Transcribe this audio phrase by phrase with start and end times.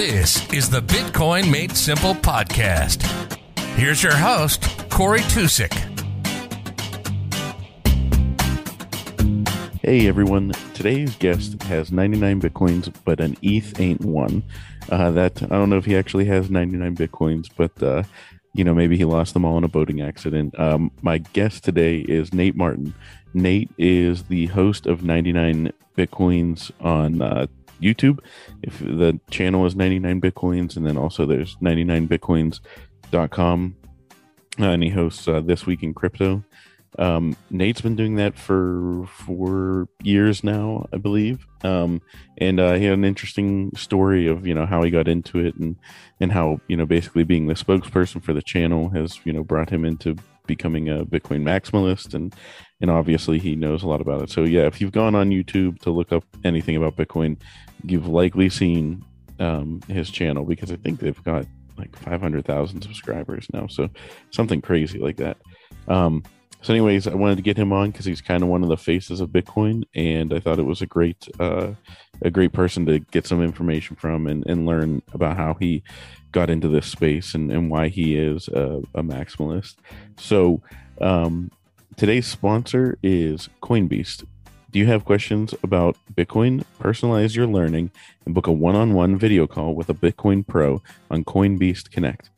[0.00, 3.02] This is the Bitcoin Made Simple podcast.
[3.76, 5.74] Here's your host, Corey Tusick.
[9.82, 14.42] Hey everyone, today's guest has 99 bitcoins, but an ETH ain't one.
[14.88, 18.02] Uh, that I don't know if he actually has 99 bitcoins, but uh,
[18.54, 20.58] you know maybe he lost them all in a boating accident.
[20.58, 22.94] Um, my guest today is Nate Martin.
[23.34, 27.46] Nate is the host of 99 bitcoins on uh,
[27.80, 28.20] YouTube.
[28.62, 33.76] If the channel is 99 bitcoins, and then also there's 99bitcoins.com,
[34.58, 36.44] uh, and he hosts uh, this week in crypto.
[36.98, 41.46] Um, Nate's been doing that for four years now, I believe.
[41.62, 42.02] Um,
[42.38, 45.54] and uh, he had an interesting story of you know how he got into it
[45.56, 45.76] and
[46.20, 49.70] and how you know basically being the spokesperson for the channel has you know brought
[49.70, 50.16] him into
[50.46, 52.34] becoming a Bitcoin maximalist and
[52.80, 54.30] and obviously he knows a lot about it.
[54.30, 57.36] So yeah, if you've gone on YouTube to look up anything about Bitcoin,
[57.84, 59.04] you've likely seen
[59.38, 61.46] um, his channel because I think they've got
[61.78, 63.66] like 500,000 subscribers now.
[63.66, 63.88] So
[64.30, 65.38] something crazy like that.
[65.88, 66.22] Um,
[66.62, 68.76] so, anyways, I wanted to get him on because he's kind of one of the
[68.76, 71.72] faces of Bitcoin, and I thought it was a great, uh,
[72.22, 75.82] a great person to get some information from and, and learn about how he
[76.32, 79.76] got into this space and, and why he is a, a maximalist.
[80.18, 80.62] So,
[81.00, 81.50] um,
[81.96, 84.26] today's sponsor is Coinbeast.
[84.70, 86.64] Do you have questions about Bitcoin?
[86.78, 87.90] Personalize your learning
[88.24, 92.30] and book a one-on-one video call with a Bitcoin pro on Coinbeast Connect.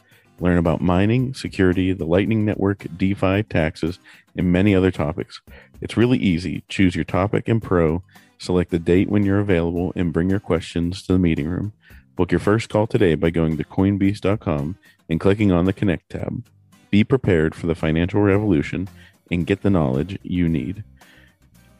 [0.42, 4.00] Learn about mining, security, the Lightning Network, DeFi, taxes,
[4.36, 5.40] and many other topics.
[5.80, 6.64] It's really easy.
[6.68, 8.02] Choose your topic and pro,
[8.38, 11.72] select the date when you're available, and bring your questions to the meeting room.
[12.16, 14.76] Book your first call today by going to coinbeast.com
[15.08, 16.44] and clicking on the Connect tab.
[16.90, 18.88] Be prepared for the financial revolution
[19.30, 20.82] and get the knowledge you need.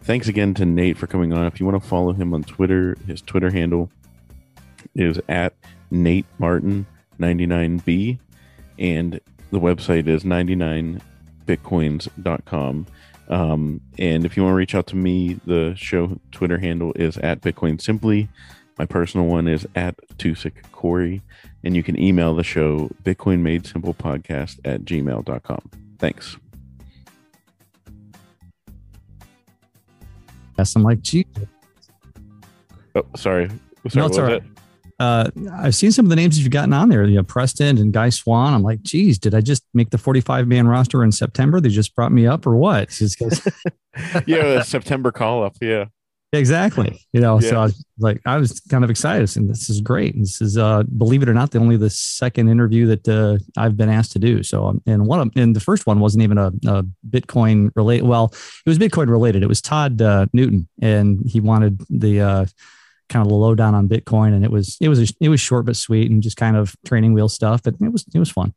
[0.05, 1.47] Thanks again to Nate for coming on.
[1.47, 3.91] If you want to follow him on Twitter, his Twitter handle
[4.95, 5.53] is at
[5.91, 6.87] Nate Martin
[7.19, 8.21] 99B
[8.79, 9.21] and
[9.51, 12.87] the website is 99bitcoins.com.
[13.29, 17.17] Um, and if you want to reach out to me, the show Twitter handle is
[17.19, 18.29] at Bitcoin Simply.
[18.79, 21.23] My personal one is at Tusick Corey.
[21.65, 25.71] And you can email the show Bitcoin Made Simple Podcast at gmail.com.
[25.99, 26.37] Thanks.
[30.59, 31.27] Yes, I'm like, gee.
[32.95, 33.49] Oh, sorry.
[33.49, 33.61] sorry
[33.95, 34.43] no, it's all right.
[35.03, 37.77] Uh, I've seen some of the names that you've gotten on there, you know, Preston
[37.77, 38.55] and Guy Swan.
[38.55, 41.61] I'm like, geez, did I just make the 45 man roster in September?
[41.61, 42.97] They just brought me up or what?
[44.27, 45.57] yeah, September call up.
[45.61, 45.87] Yeah.
[46.33, 47.01] Exactly.
[47.13, 47.51] You know, yeah.
[47.51, 50.15] so I was like, I was kind of excited and this is great.
[50.15, 53.39] And This is, uh, believe it or not, the only the second interview that, uh,
[53.61, 54.45] I've been asked to do.
[54.45, 58.07] So, um, and one of, and the first one wasn't even a, a Bitcoin related.
[58.07, 58.33] Well,
[58.65, 59.43] it was Bitcoin related.
[59.43, 62.47] It was Todd, uh, Newton and he wanted the, uh,
[63.13, 65.67] kind of the lowdown on Bitcoin, and it was it was a, it was short
[65.67, 67.63] but sweet and just kind of training wheel stuff.
[67.63, 68.55] But it was it was fun.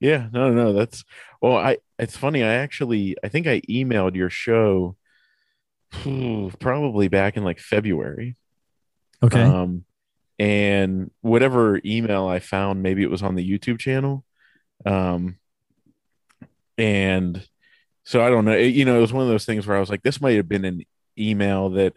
[0.00, 1.04] Yeah, no, no, that's
[1.40, 1.56] well.
[1.56, 2.42] I it's funny.
[2.42, 4.96] I actually I think I emailed your show
[6.58, 8.36] probably back in like February.
[9.22, 9.42] Okay.
[9.42, 9.84] Um,
[10.38, 14.24] and whatever email I found, maybe it was on the YouTube channel.
[14.84, 15.38] Um,
[16.76, 17.46] and
[18.04, 18.52] so I don't know.
[18.52, 20.36] It, you know, it was one of those things where I was like, this might
[20.36, 20.82] have been an
[21.16, 21.94] email that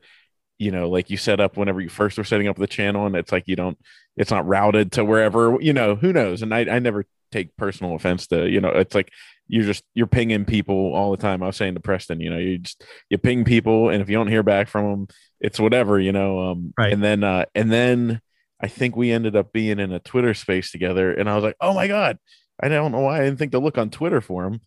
[0.57, 3.16] you know, like you set up whenever you first were setting up the channel, and
[3.16, 3.78] it's like you don't,
[4.16, 6.41] it's not routed to wherever, you know, who knows?
[6.41, 9.12] And I, I never take personal offense to, you know, it's like
[9.47, 11.44] you're just you're pinging people all the time.
[11.44, 14.16] I was saying to Preston, you know, you just you ping people, and if you
[14.16, 15.07] don't hear back from them,
[15.40, 16.51] it's whatever, you know.
[16.51, 16.91] Um, right.
[16.91, 18.22] And then, uh, and then
[18.59, 21.57] I think we ended up being in a Twitter space together, and I was like,
[21.62, 22.18] oh my god,
[22.59, 24.62] I don't know why I didn't think to look on Twitter for him.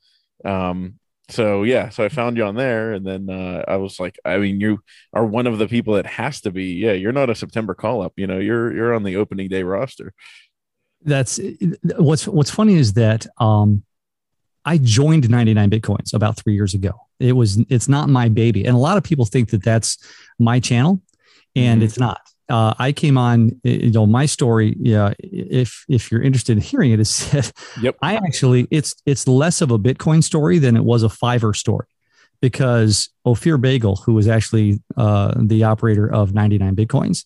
[0.44, 1.00] Um,
[1.30, 4.38] so yeah, so I found you on there, and then uh, I was like, I
[4.38, 4.80] mean, you
[5.12, 6.74] are one of the people that has to be.
[6.74, 8.12] Yeah, you're not a September call up.
[8.16, 10.12] You know, you're you're on the opening day roster.
[11.02, 11.40] That's
[11.96, 13.84] what's what's funny is that um,
[14.64, 16.92] I joined 99 bitcoins about three years ago.
[17.19, 19.98] It was it's not my baby, and a lot of people think that that's
[20.38, 21.00] my channel,
[21.54, 21.86] and mm-hmm.
[21.86, 22.20] it's not
[22.50, 24.76] uh, I came on, you know, my story.
[24.79, 27.97] Yeah, if if you're interested in hearing it, is that yep.
[28.02, 31.87] I actually it's it's less of a Bitcoin story than it was a Fiverr story,
[32.41, 37.25] because Ofir Beigel, who was actually uh, the operator of 99 Bitcoins,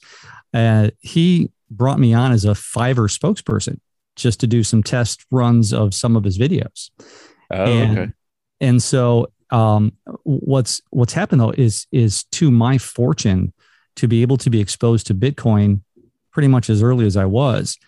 [0.53, 3.81] uh, he brought me on as a Fiverr spokesperson
[4.17, 6.91] just to do some test runs of some of his videos.
[7.50, 8.12] Oh, and, okay.
[8.61, 9.93] And so, um,
[10.25, 13.54] what's what's happened though is is to my fortune
[13.96, 15.81] to be able to be exposed to Bitcoin
[16.32, 17.79] pretty much as early as I was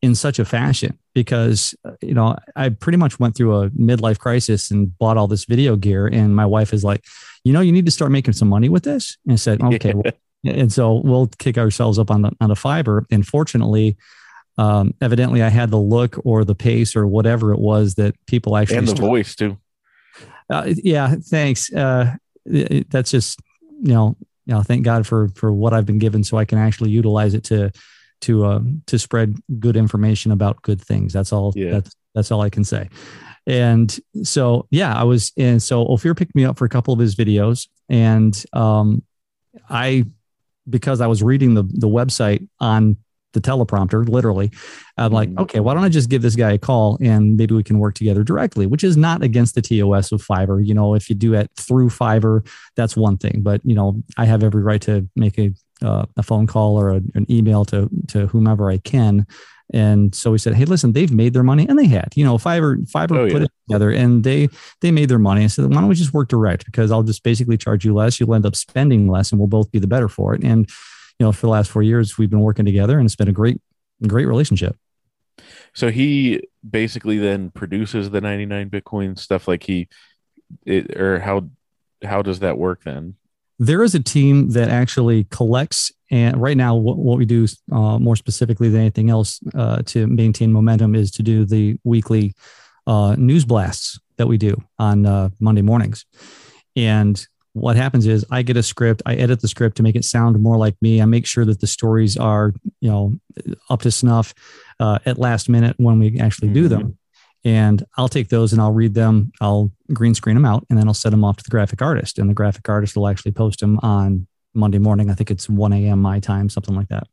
[0.00, 4.18] in such a fashion because uh, you know I pretty much went through a midlife
[4.18, 7.04] crisis and bought all this video gear and my wife is like
[7.44, 9.94] you know you need to start making some money with this and I said okay
[9.94, 10.12] well,
[10.44, 13.96] and so we'll kick ourselves up on the on the Fiverr and fortunately
[14.58, 18.56] um, evidently I had the look or the pace or whatever it was that people
[18.56, 19.56] actually and the voice too.
[20.50, 21.72] Uh, yeah, thanks.
[21.72, 23.40] Uh, that's just
[23.80, 24.16] you know,
[24.46, 27.34] you know, thank God for for what I've been given, so I can actually utilize
[27.34, 27.70] it to
[28.22, 31.12] to uh, to spread good information about good things.
[31.12, 31.52] That's all.
[31.54, 31.72] Yeah.
[31.72, 32.88] That's that's all I can say.
[33.46, 37.00] And so yeah, I was and so Ofir picked me up for a couple of
[37.00, 39.02] his videos, and um,
[39.68, 40.04] I
[40.68, 42.96] because I was reading the the website on
[43.32, 44.50] the teleprompter, literally.
[44.96, 45.40] I'm like, mm-hmm.
[45.40, 47.94] okay, why don't I just give this guy a call and maybe we can work
[47.94, 50.64] together directly, which is not against the TOS of Fiverr.
[50.64, 52.46] You know, if you do it through Fiverr,
[52.76, 53.40] that's one thing.
[53.42, 55.52] But you know, I have every right to make a
[55.82, 59.26] uh, a phone call or a, an email to to whomever I can.
[59.74, 62.08] And so we said, hey, listen, they've made their money, and they had.
[62.14, 63.44] You know, Fiverr Fiverr oh, put yeah.
[63.44, 64.48] it together, and they
[64.80, 65.44] they made their money.
[65.44, 66.66] I said, why don't we just work direct?
[66.66, 68.20] Because I'll just basically charge you less.
[68.20, 70.44] You'll end up spending less, and we'll both be the better for it.
[70.44, 70.68] And
[71.18, 73.32] you know, for the last four years, we've been working together and it's been a
[73.32, 73.60] great,
[74.06, 74.76] great relationship.
[75.74, 79.88] So he basically then produces the 99 Bitcoin stuff like he,
[80.66, 81.48] it, or how,
[82.02, 83.16] how does that work then?
[83.58, 87.98] There is a team that actually collects and right now what, what we do uh,
[87.98, 92.34] more specifically than anything else uh, to maintain momentum is to do the weekly
[92.86, 96.04] uh, news blasts that we do on uh, Monday mornings.
[96.76, 100.04] And what happens is I get a script, I edit the script to make it
[100.04, 101.02] sound more like me.
[101.02, 103.14] I make sure that the stories are, you know,
[103.68, 104.34] up to snuff
[104.80, 106.54] uh, at last minute when we actually mm-hmm.
[106.54, 106.82] do them.
[106.82, 106.92] Mm-hmm.
[107.44, 109.32] And I'll take those and I'll read them.
[109.40, 112.18] I'll green screen them out and then I'll set them off to the graphic artist.
[112.18, 115.10] And the graphic artist will actually post them on Monday morning.
[115.10, 116.00] I think it's 1 a.m.
[116.00, 117.08] my time, something like that.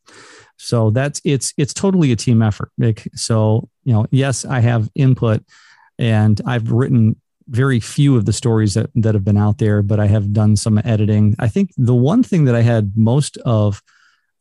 [0.57, 2.71] So that's it's it's totally a team effort.
[2.77, 5.43] Like, So, you know, yes, I have input
[5.97, 7.15] and I've written
[7.49, 10.55] very few of the stories that, that have been out there, but I have done
[10.55, 11.35] some editing.
[11.39, 13.81] I think the one thing that I had most of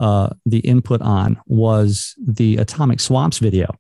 [0.01, 3.75] uh, the input on was the Atomic Swaps video.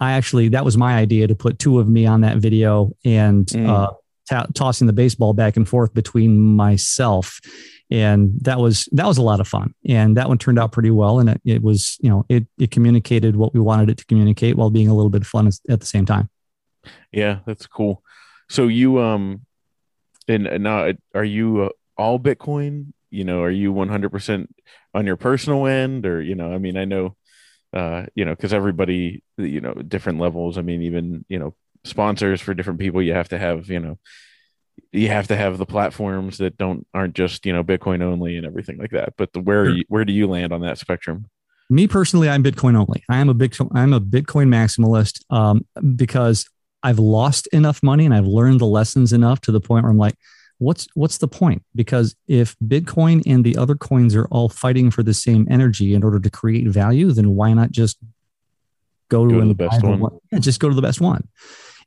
[0.00, 3.46] I actually, that was my idea to put two of me on that video and
[3.46, 3.68] mm.
[3.68, 3.92] uh,
[4.28, 7.40] t- tossing the baseball back and forth between myself.
[7.90, 10.90] And that was that was a lot of fun, and that one turned out pretty
[10.90, 11.20] well.
[11.20, 14.56] And it, it was, you know, it it communicated what we wanted it to communicate
[14.56, 16.28] while being a little bit fun at the same time.
[17.12, 18.02] Yeah, that's cool.
[18.48, 19.44] So you um,
[20.26, 22.92] and, now are you uh, all Bitcoin?
[23.10, 24.54] You know, are you one hundred percent
[24.94, 27.16] on your personal end, or you know, I mean, I know,
[27.72, 30.58] uh, you know, because everybody, you know, different levels.
[30.58, 31.54] I mean, even you know,
[31.84, 33.98] sponsors for different people, you have to have, you know,
[34.92, 38.46] you have to have the platforms that don't aren't just you know Bitcoin only and
[38.46, 39.14] everything like that.
[39.16, 39.74] But the, where sure.
[39.74, 41.26] you, where do you land on that spectrum?
[41.70, 43.04] Me personally, I'm Bitcoin only.
[43.08, 45.66] I am a big I'm a Bitcoin maximalist um,
[45.96, 46.46] because
[46.82, 49.98] I've lost enough money and I've learned the lessons enough to the point where I'm
[49.98, 50.14] like,
[50.58, 51.62] what's what's the point?
[51.74, 56.02] Because if Bitcoin and the other coins are all fighting for the same energy in
[56.04, 57.98] order to create value, then why not just
[59.08, 60.00] go, go to, to the best one?
[60.00, 60.18] one?
[60.30, 61.26] Yeah, just go to the best one.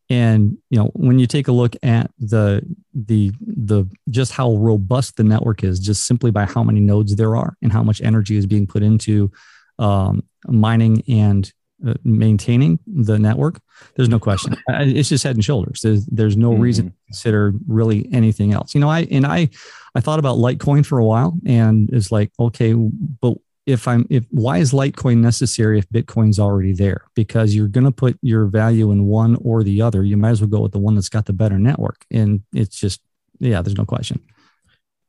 [0.09, 5.15] And you know, when you take a look at the the the just how robust
[5.15, 8.35] the network is, just simply by how many nodes there are and how much energy
[8.35, 9.31] is being put into
[9.79, 11.51] um, mining and
[11.85, 13.59] uh, maintaining the network,
[13.95, 14.55] there's no question.
[14.69, 15.81] It's just head and shoulders.
[15.81, 16.61] There's there's no mm-hmm.
[16.61, 18.73] reason to consider really anything else.
[18.75, 19.49] You know, I and I
[19.95, 24.25] I thought about Litecoin for a while, and it's like, okay, but if I'm if
[24.29, 27.05] why is Litecoin necessary if Bitcoin's already there?
[27.15, 30.03] Because you're going to put your value in one or the other.
[30.03, 32.79] You might as well go with the one that's got the better network, and it's
[32.79, 33.01] just
[33.39, 34.19] yeah, there's no question.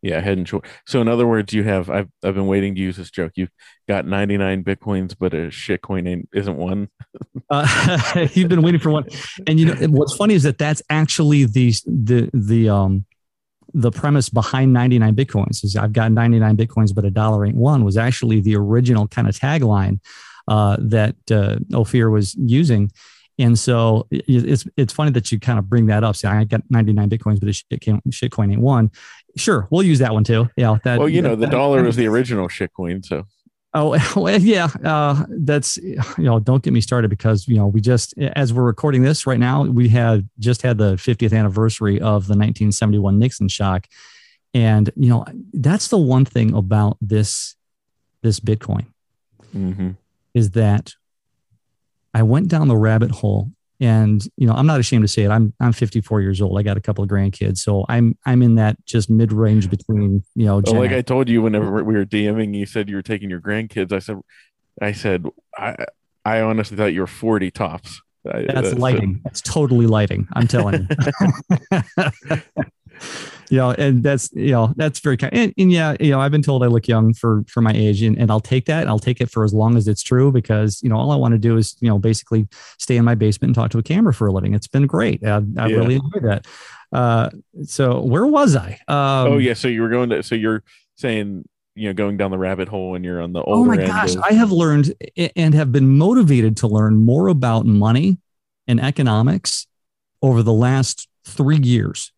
[0.03, 0.69] Yeah, head and shoulder.
[0.85, 3.33] So in other words, you have I've I've been waiting to use this joke.
[3.37, 3.53] You've
[3.89, 6.89] got 99 bitcoins, but a shitcoin ain't, isn't one.
[7.51, 9.05] uh, you've been waiting for one,
[9.47, 13.05] and you know what's funny is that that's actually the the the um
[13.75, 17.85] the premise behind 99 bitcoins is I've got 99 bitcoins, but a dollar ain't one
[17.85, 20.01] was actually the original kind of tagline
[20.49, 22.91] uh, that uh, Ofir was using.
[23.39, 26.17] And so it's it's funny that you kind of bring that up.
[26.17, 28.91] Say, I got 99 bitcoins, but a shit coin ain't one.
[29.37, 30.49] Sure, we'll use that one too.
[30.57, 30.79] Yeah.
[30.85, 33.27] That, well, you know, that, the dollar was the original shitcoin, so.
[33.75, 34.69] Oh well, yeah.
[34.85, 38.65] Uh, that's you know, don't get me started because you know we just as we're
[38.65, 43.49] recording this right now, we had just had the 50th anniversary of the 1971 Nixon
[43.49, 43.87] shock,
[44.53, 45.25] and you know
[45.55, 47.57] that's the one thing about this
[48.21, 48.87] this Bitcoin
[49.57, 49.91] mm-hmm.
[50.35, 50.93] is that
[52.15, 55.31] I went down the rabbit hole and you know i'm not ashamed to say it.
[55.31, 56.59] I'm i'm 54 years old.
[56.59, 57.59] I got a couple of grandkids.
[57.59, 61.43] So i'm i'm in that just mid-range between you know well, like i told you
[61.43, 63.93] whenever we were dming you said you were taking your grandkids.
[63.93, 64.21] I said
[64.81, 65.27] i said
[65.59, 65.75] i
[66.25, 68.01] i honestly thought you were 40 tops.
[68.25, 69.21] That's lighting.
[69.25, 70.29] that's totally lighting.
[70.33, 71.83] I'm telling you
[73.53, 75.33] you know, and that's you know that's very kind.
[75.35, 78.03] And, and, yeah, you know, I've been told I look young for for my age,
[78.03, 78.89] and, and I'll take that.
[78.89, 81.33] I'll take it for as long as it's true because you know all I want
[81.33, 84.15] to do is you know basically stay in my basement and talk to a camera
[84.15, 84.55] for a living.
[84.55, 85.23] It's been great.
[85.23, 85.77] I, I yeah.
[85.77, 86.47] really enjoy that.
[86.93, 87.29] Uh,
[87.65, 88.79] so where was I?
[88.89, 90.23] Um, oh yeah, so you were going to.
[90.23, 90.63] So you're
[90.97, 91.45] saying
[91.75, 93.73] you know going down the rabbit hole and you're on the older.
[93.73, 94.95] Oh my gosh, of- I have learned
[95.37, 98.17] and have been motivated to learn more about money
[98.67, 99.67] and economics
[100.23, 102.12] over the last three years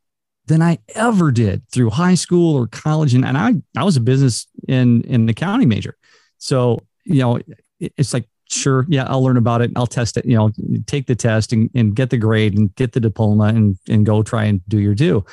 [0.47, 3.15] than I ever did through high school or college.
[3.15, 5.97] And, and I, I was a business in, in accounting major.
[6.39, 7.41] So, you know,
[7.81, 9.71] it's like, sure, yeah, I'll learn about it.
[9.75, 10.53] I'll test it, you know,
[10.87, 14.23] take the test and, and get the grade and get the diploma and, and go
[14.23, 15.25] try and do your due.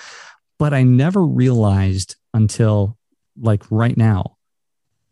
[0.57, 2.97] But I never realized until
[3.39, 4.37] like right now,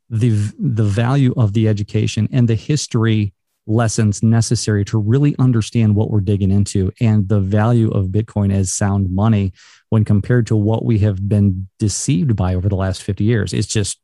[0.09, 3.33] the, the value of the education and the history
[3.67, 8.73] lessons necessary to really understand what we're digging into and the value of Bitcoin as
[8.73, 9.53] sound money
[9.89, 13.53] when compared to what we have been deceived by over the last 50 years.
[13.53, 13.99] It's just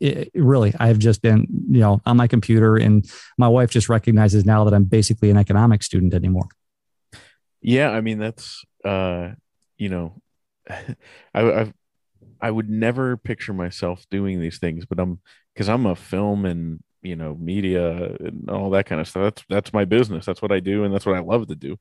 [0.00, 3.04] it, really, I've just been, you know, on my computer and
[3.36, 6.46] my wife just recognizes now that I'm basically an economics student anymore.
[7.60, 7.90] Yeah.
[7.90, 9.30] I mean, that's, uh,
[9.76, 10.22] you know,
[10.70, 10.84] I,
[11.34, 11.72] I've,
[12.40, 15.20] I would never picture myself doing these things, but I'm
[15.54, 19.44] because I'm a film and you know media and all that kind of stuff that's
[19.48, 21.76] that's my business that's what i do and that's what i love to do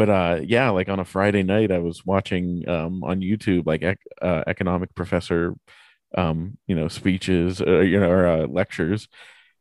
[0.00, 3.82] but uh yeah like on a friday night i was watching um on youtube like
[3.82, 5.54] ec- uh, economic professor
[6.16, 9.08] um you know speeches uh, you know or uh, lectures.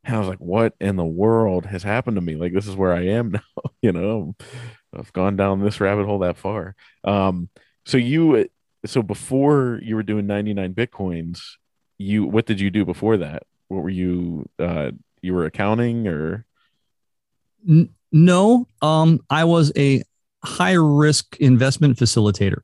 [0.05, 2.35] And i was like what in the world has happened to me?
[2.35, 4.35] Like this is where i am now you know?
[4.97, 6.75] I've gone down this rabbit hole that far.
[7.03, 7.49] Um
[7.85, 8.47] so you
[8.85, 11.41] so before you were doing 99 bitcoins
[11.97, 13.43] you what did you do before that?
[13.67, 14.91] What were you uh
[15.21, 16.45] you were accounting or?
[18.11, 20.01] No um i was a
[20.43, 22.61] high risk investment facilitator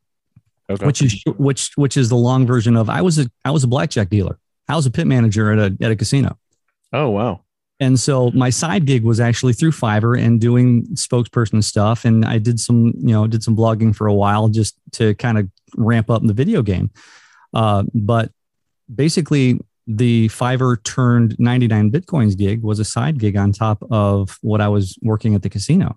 [0.69, 0.85] okay.
[0.85, 3.67] which is which which is the long version of i was a i was a
[3.67, 6.37] blackjack dealer i was a pit manager at a at a casino
[6.93, 7.41] oh wow
[7.79, 12.05] and so my side gig was actually through Fiverr and doing spokesperson stuff.
[12.05, 15.37] And I did some, you know, did some blogging for a while just to kind
[15.37, 16.89] of ramp up in the video game.
[17.53, 18.31] Uh, but
[18.93, 24.61] basically, the Fiverr turned 99 Bitcoins gig was a side gig on top of what
[24.61, 25.95] I was working at the casino.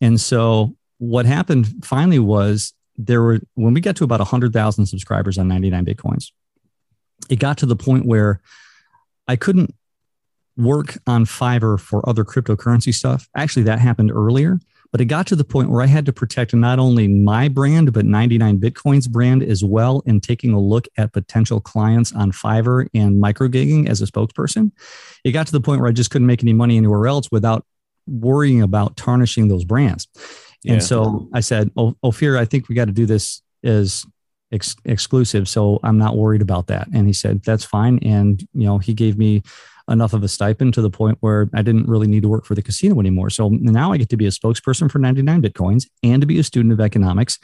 [0.00, 5.38] And so what happened finally was there were, when we got to about 100,000 subscribers
[5.38, 6.30] on 99 Bitcoins,
[7.28, 8.40] it got to the point where
[9.26, 9.74] I couldn't
[10.56, 13.28] work on Fiverr for other cryptocurrency stuff.
[13.36, 14.60] Actually, that happened earlier.
[14.92, 17.92] But it got to the point where I had to protect not only my brand,
[17.92, 22.86] but 99 Bitcoins brand as well, and taking a look at potential clients on Fiverr
[22.94, 24.70] and micro gigging as a spokesperson.
[25.24, 27.66] It got to the point where I just couldn't make any money anywhere else without
[28.06, 30.06] worrying about tarnishing those brands.
[30.64, 30.74] Yeah.
[30.74, 34.04] And so I said, oh, Ofir, I think we got to do this as
[34.52, 35.48] ex- exclusive.
[35.48, 36.88] So I'm not worried about that.
[36.92, 37.98] And he said, that's fine.
[38.02, 39.42] And, you know, he gave me
[39.90, 42.54] enough of a stipend to the point where I didn't really need to work for
[42.54, 43.28] the casino anymore.
[43.28, 46.42] So now I get to be a spokesperson for 99 Bitcoins and to be a
[46.42, 47.38] student of economics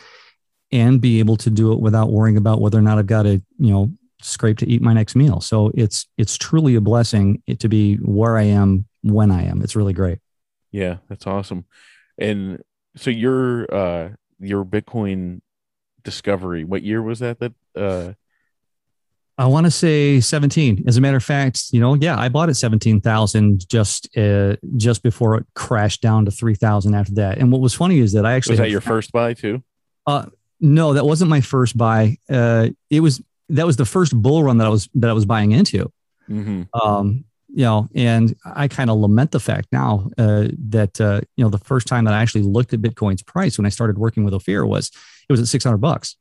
[0.73, 3.43] and be able to do it without worrying about whether or not I've got to,
[3.59, 3.91] you know,
[4.23, 5.41] scrape to eat my next meal.
[5.41, 9.63] So it's it's truly a blessing to be where I am when I am.
[9.63, 10.19] It's really great.
[10.71, 11.65] Yeah, that's awesome.
[12.19, 12.63] And
[12.97, 15.41] so your uh your Bitcoin
[16.03, 18.13] discovery, what year was that that uh
[19.39, 20.85] I want to say 17.
[20.87, 25.03] As a matter of fact, you know, yeah, I bought it 17,000 just uh, just
[25.03, 27.39] before it crashed down to 3,000 after that.
[27.39, 29.63] And what was funny is that I actually Was that your first buy too?
[30.07, 30.27] Uh
[30.61, 32.19] no, that wasn't my first buy.
[32.29, 35.25] Uh it was that was the first bull run that I was that I was
[35.25, 35.91] buying into.
[36.29, 36.63] Mm-hmm.
[36.79, 41.45] Um you know, and I kind of lament the fact now uh, that uh, you
[41.45, 44.25] know the first time that I actually looked at Bitcoin's price when I started working
[44.25, 44.91] with Ofir was
[45.29, 46.17] it was at 600 bucks.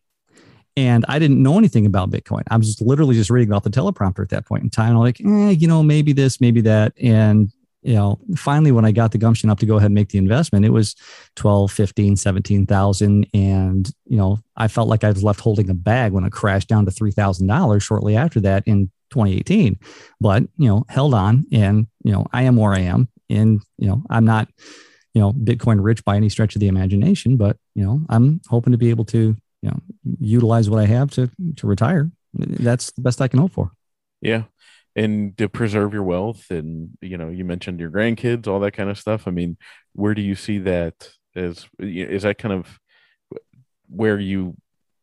[0.78, 2.44] And I didn't know anything about Bitcoin.
[2.50, 4.92] I was just literally just reading off the teleprompter at that point in time.
[4.92, 6.94] I'm like, eh, you know, maybe this, maybe that.
[7.02, 10.10] And, you know, finally, when I got the gumption up to go ahead and make
[10.10, 10.96] the investment, it was
[11.36, 13.28] 12, 15, 17,000.
[13.34, 16.70] And, you know, I felt like I was left holding a bag when it crashed
[16.70, 19.80] down to $3,000 shortly after that in 2018.
[20.20, 23.10] But, you know, held on and, you know, I am where I am.
[23.30, 24.50] And, you know, I'm not,
[25.14, 28.72] you know, Bitcoin rich by any stretch of the imagination, but, you know, I'm hoping
[28.72, 29.80] to be able to you know
[30.20, 32.10] utilize what I have to to retire.
[32.34, 33.72] That's the best I can hope for.
[34.22, 34.44] Yeah,
[34.96, 38.90] and to preserve your wealth, and you know, you mentioned your grandkids, all that kind
[38.90, 39.28] of stuff.
[39.28, 39.58] I mean,
[39.94, 41.68] where do you see that as?
[41.80, 42.80] Is that kind of
[43.88, 44.56] where you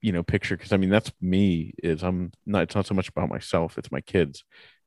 [0.06, 0.56] you know picture?
[0.56, 1.74] Because I mean, that's me.
[1.82, 2.62] Is I'm not.
[2.62, 3.76] It's not so much about myself.
[3.76, 4.44] It's my kids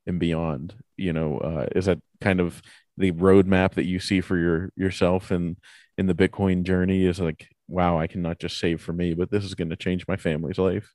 [0.08, 0.76] and beyond.
[0.96, 2.62] You know, uh, is that kind of
[2.96, 5.58] the roadmap that you see for your yourself and
[5.98, 7.06] in the Bitcoin journey?
[7.06, 10.08] Is like wow, I cannot just save for me, but this is going to change
[10.08, 10.92] my family's life.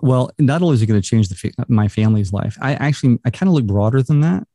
[0.00, 3.30] Well, not only is it going to change the, my family's life, I actually I
[3.30, 4.46] kind of look broader than that.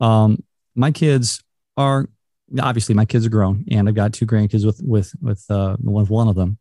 [0.00, 0.42] Um,
[0.74, 1.44] my kids
[1.76, 2.08] are
[2.60, 6.26] obviously my kids are grown, and I've got two grandkids with with with uh, one
[6.26, 6.58] of them.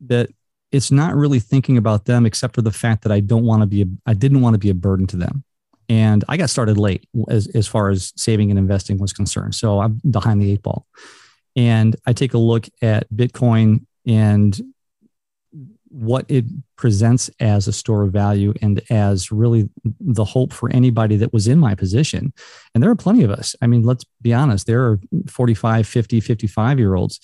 [0.00, 0.30] But
[0.72, 3.66] it's not really thinking about them, except for the fact that I don't want to
[3.66, 5.44] be a, I didn't want to be a burden to them.
[5.88, 9.56] And I got started late as, as far as saving and investing was concerned.
[9.56, 10.86] So I'm behind the eight ball.
[11.56, 14.58] And I take a look at Bitcoin and
[15.88, 16.44] what it
[16.76, 21.48] presents as a store of value and as really the hope for anybody that was
[21.48, 22.32] in my position.
[22.72, 23.56] And there are plenty of us.
[23.60, 27.18] I mean, let's be honest, there are 45, 50, 55 year olds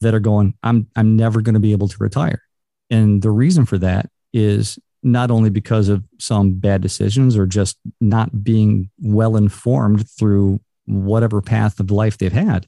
[0.00, 2.42] that are going, I'm, I'm never going to be able to retire.
[2.90, 7.78] And the reason for that is not only because of some bad decisions or just
[8.00, 12.66] not being well informed through whatever path of life they've had,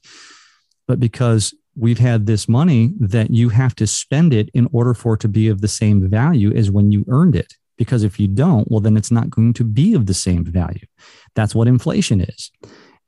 [0.87, 5.13] but because we've had this money that you have to spend it in order for
[5.13, 7.53] it to be of the same value as when you earned it.
[7.77, 10.87] Because if you don't, well, then it's not going to be of the same value.
[11.35, 12.51] That's what inflation is.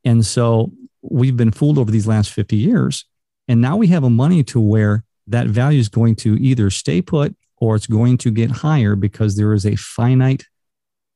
[0.05, 3.05] And so we've been fooled over these last 50 years.
[3.47, 7.01] And now we have a money to where that value is going to either stay
[7.01, 10.45] put or it's going to get higher because there is a finite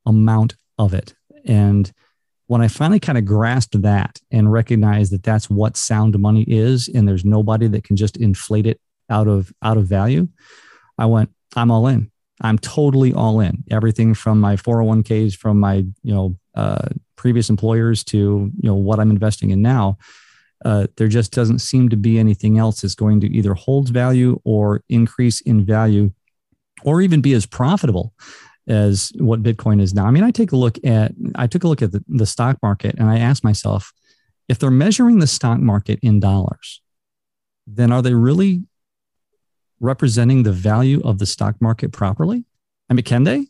[0.06, 1.14] amount of it.
[1.44, 1.90] And
[2.46, 6.88] when I finally kind of grasped that and recognized that that's what sound money is,
[6.88, 8.80] and there's nobody that can just inflate it
[9.10, 10.28] out of out of value,
[10.98, 12.10] I went, I'm all in.
[12.40, 13.64] I'm totally all in.
[13.70, 19.00] Everything from my 401ks, from my you know uh, previous employers to you know what
[19.00, 19.96] I'm investing in now.
[20.64, 24.40] Uh, there just doesn't seem to be anything else that's going to either hold value
[24.44, 26.10] or increase in value
[26.84, 28.14] or even be as profitable
[28.66, 30.06] as what Bitcoin is now.
[30.06, 32.58] I mean, I take a look at I took a look at the, the stock
[32.62, 33.92] market and I asked myself,
[34.48, 36.80] if they're measuring the stock market in dollars,
[37.66, 38.64] then are they really
[39.80, 42.44] representing the value of the stock market properly?
[42.88, 43.46] I mean, can they?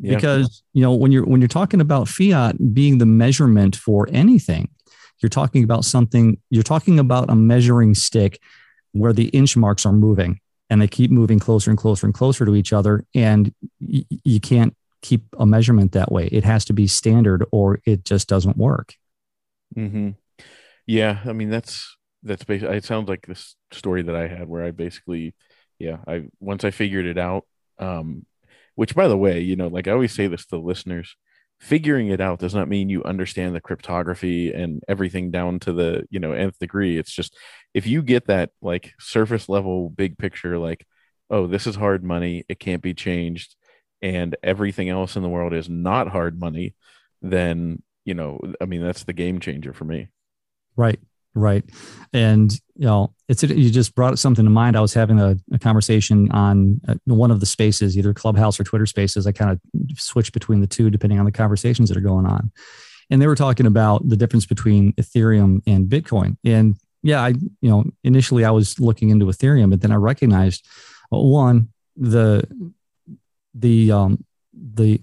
[0.00, 0.16] Yeah.
[0.16, 4.68] Because you know when you're when you're talking about fiat being the measurement for anything,
[5.20, 6.38] you're talking about something.
[6.50, 8.40] You're talking about a measuring stick
[8.92, 12.44] where the inch marks are moving and they keep moving closer and closer and closer
[12.44, 16.72] to each other and y- you can't keep a measurement that way it has to
[16.72, 18.94] be standard or it just doesn't work
[19.76, 20.10] mm-hmm.
[20.86, 24.64] yeah i mean that's that's basically it sounds like this story that i had where
[24.64, 25.34] i basically
[25.78, 27.44] yeah i once i figured it out
[27.78, 28.24] um
[28.76, 31.16] which by the way you know like i always say this to listeners
[31.64, 36.06] figuring it out does not mean you understand the cryptography and everything down to the
[36.10, 36.98] you know nth degree.
[36.98, 37.36] It's just
[37.72, 40.86] if you get that like surface level big picture like
[41.30, 43.56] oh this is hard money it can't be changed
[44.02, 46.74] and everything else in the world is not hard money
[47.22, 50.08] then you know i mean that's the game changer for me.
[50.76, 51.00] Right
[51.34, 51.64] right.
[52.12, 54.76] And you know it's you just brought something to mind.
[54.76, 58.64] I was having a, a conversation on uh, one of the spaces either clubhouse or
[58.64, 59.26] twitter spaces.
[59.26, 59.60] I kind of
[59.96, 62.50] switch between the two depending on the conversations that are going on.
[63.10, 66.36] And they were talking about the difference between ethereum and bitcoin.
[66.44, 70.66] And yeah i you know initially i was looking into ethereum but then i recognized
[71.10, 72.42] well, one the
[73.54, 75.00] the um the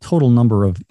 [0.00, 0.82] total number of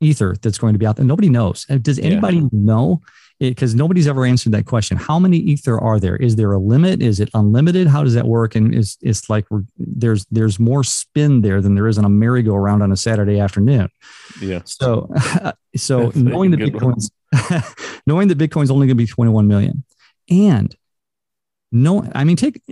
[0.00, 1.04] ether that's going to be out there.
[1.04, 1.64] Nobody knows.
[1.64, 2.48] Does anybody yeah.
[2.52, 3.02] know
[3.38, 4.96] because nobody's ever answered that question.
[4.96, 6.16] How many ether are there?
[6.16, 7.02] Is there a limit?
[7.02, 7.86] Is it unlimited?
[7.86, 8.54] How does that work?
[8.54, 9.46] And is it's like
[9.76, 13.88] there's there's more spin there than there is on a merry-go-round on a Saturday afternoon.
[14.40, 14.62] Yeah.
[14.64, 15.12] So
[15.76, 17.10] so knowing that Bitcoin's
[18.06, 19.84] knowing that Bitcoin's only going to be 21 million,
[20.30, 20.74] and
[21.70, 22.62] no, I mean take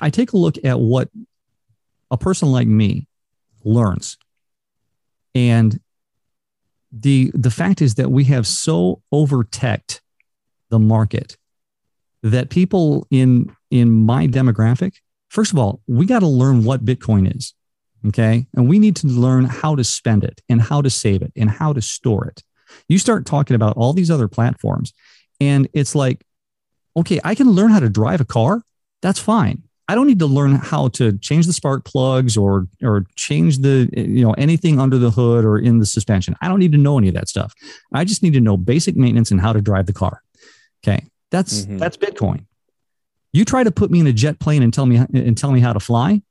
[0.00, 1.08] I take a look at what
[2.10, 3.08] a person like me
[3.64, 4.18] learns,
[5.34, 5.80] and
[6.92, 10.00] the the fact is that we have so overteched
[10.70, 11.36] the market
[12.22, 14.96] that people in in my demographic
[15.28, 17.54] first of all we got to learn what bitcoin is
[18.06, 18.46] okay?
[18.54, 21.50] And we need to learn how to spend it and how to save it and
[21.50, 22.42] how to store it.
[22.88, 24.92] You start talking about all these other platforms
[25.40, 26.22] and it's like
[26.96, 28.62] okay i can learn how to drive a car.
[29.02, 33.04] That's fine I don't need to learn how to change the spark plugs or or
[33.16, 36.36] change the you know anything under the hood or in the suspension.
[36.40, 37.52] I don't need to know any of that stuff.
[37.92, 40.22] I just need to know basic maintenance and how to drive the car.
[40.84, 41.78] Okay, that's mm-hmm.
[41.78, 42.46] that's Bitcoin.
[43.32, 45.60] You try to put me in a jet plane and tell me and tell me
[45.60, 46.22] how to fly,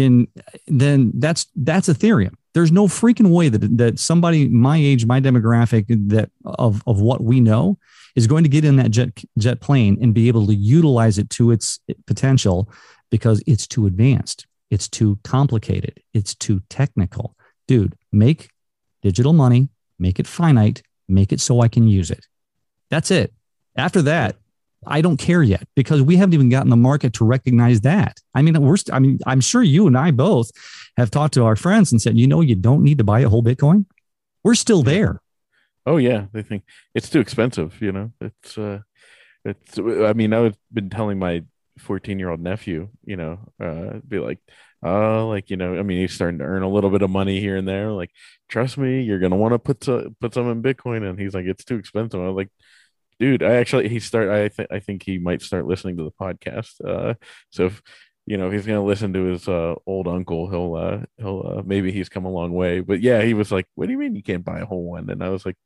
[0.00, 0.28] in
[0.66, 2.34] then that's that's Ethereum.
[2.54, 7.22] There's no freaking way that that somebody my age, my demographic, that of of what
[7.22, 7.78] we know
[8.16, 11.30] is going to get in that jet jet plane and be able to utilize it
[11.30, 12.68] to its potential
[13.10, 17.36] because it's too advanced, it's too complicated, it's too technical.
[17.68, 18.50] Dude, make
[19.02, 22.26] digital money, make it finite, make it so I can use it.
[22.90, 23.32] That's it.
[23.76, 24.36] After that,
[24.86, 28.18] I don't care yet because we haven't even gotten the market to recognize that.
[28.34, 30.50] I mean, we're, st- I mean, I'm sure you and I both
[30.96, 33.28] have talked to our friends and said, you know, you don't need to buy a
[33.28, 33.86] whole Bitcoin.
[34.42, 35.20] We're still there.
[35.86, 36.64] Oh yeah, they think
[36.94, 37.80] it's too expensive.
[37.80, 38.80] You know, it's uh,
[39.44, 39.78] it's.
[39.78, 41.42] I mean, I've been telling my
[41.78, 44.38] 14 year old nephew, you know, uh, be like,
[44.82, 47.40] oh, like you know, I mean, he's starting to earn a little bit of money
[47.40, 47.90] here and there.
[47.90, 48.10] Like,
[48.48, 51.46] trust me, you're gonna want to put to, put some in Bitcoin, and he's like,
[51.46, 52.20] it's too expensive.
[52.20, 52.50] I was like,
[53.20, 54.28] dude, I actually he start.
[54.30, 56.84] I think I think he might start listening to the podcast.
[56.84, 57.14] Uh,
[57.50, 57.82] so if
[58.26, 61.62] you know if he's gonna listen to his uh, old uncle, he'll uh, he'll uh,
[61.64, 62.80] maybe he's come a long way.
[62.80, 65.08] But yeah, he was like, what do you mean you can't buy a whole one?
[65.10, 65.56] And I was like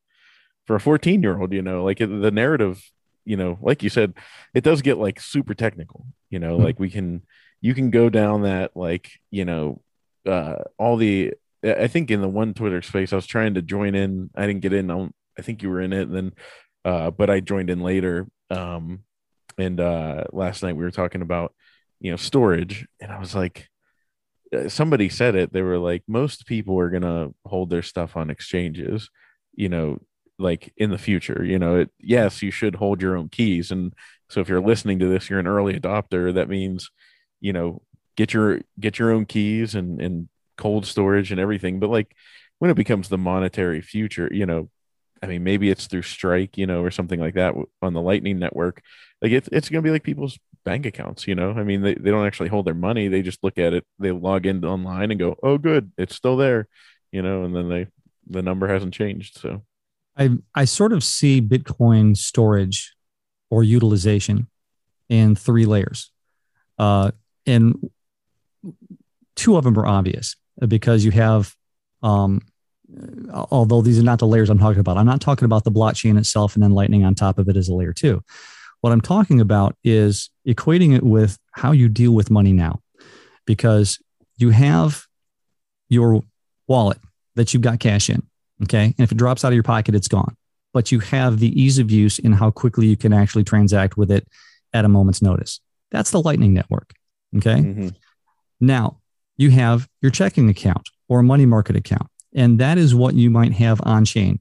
[0.67, 2.83] for a 14 year old, you know, like the narrative,
[3.25, 4.14] you know, like you said,
[4.55, 6.64] it does get like super technical, you know, mm-hmm.
[6.64, 7.23] like we can,
[7.61, 9.83] you can go down that, like, you know,
[10.27, 13.95] uh, all the, I think in the one Twitter space, I was trying to join
[13.95, 14.31] in.
[14.35, 14.90] I didn't get in.
[14.90, 16.03] I, I think you were in it.
[16.03, 16.33] And then,
[16.85, 18.27] uh, but I joined in later.
[18.51, 19.01] Um,
[19.59, 21.55] and uh, last night we were talking about,
[22.01, 22.87] you know, storage.
[23.01, 23.68] And I was like,
[24.55, 25.53] uh, somebody said it.
[25.53, 29.11] They were like, most people are to hold their stuff on exchanges,
[29.55, 29.99] you know,
[30.38, 33.92] like in the future you know it, yes you should hold your own keys and
[34.29, 36.90] so if you're listening to this you're an early adopter that means
[37.40, 37.81] you know
[38.16, 42.14] get your get your own keys and and cold storage and everything but like
[42.59, 44.68] when it becomes the monetary future you know
[45.25, 48.39] i mean maybe it's through strike you know or something like that on the lightning
[48.39, 48.83] network.
[49.23, 51.53] Like it's, it's going to be like people's bank accounts you know?
[51.53, 53.09] I mean they, they don't actually hold their money.
[53.09, 56.37] They just look at it they log in online and go oh good it's still
[56.37, 56.69] there
[57.13, 57.87] you know and then they
[58.27, 59.63] the number hasn't changed so.
[60.17, 62.95] I I sort of see Bitcoin storage
[63.51, 64.49] or utilization
[65.09, 66.11] in three layers,
[66.79, 67.11] uh,
[67.47, 67.91] and
[69.37, 71.55] two of them are obvious because you have.
[72.03, 72.43] Um,
[73.33, 76.18] although these are not the layers I'm talking about, I'm not talking about the blockchain
[76.18, 78.23] itself and then Lightning on top of it as a layer two.
[78.81, 82.81] What I'm talking about is equating it with how you deal with money now,
[83.47, 83.99] because
[84.37, 85.07] you have
[85.88, 86.23] your
[86.66, 86.99] wallet
[87.35, 88.23] that you've got cash in
[88.62, 88.85] Okay.
[88.85, 90.37] And if it drops out of your pocket, it's gone.
[90.73, 94.11] But you have the ease of use in how quickly you can actually transact with
[94.11, 94.27] it
[94.73, 95.61] at a moment's notice.
[95.90, 96.92] That's the Lightning Network.
[97.37, 97.57] Okay.
[97.57, 97.88] Mm-hmm.
[98.61, 98.99] Now
[99.37, 103.31] you have your checking account or a money market account, and that is what you
[103.31, 104.40] might have on chain.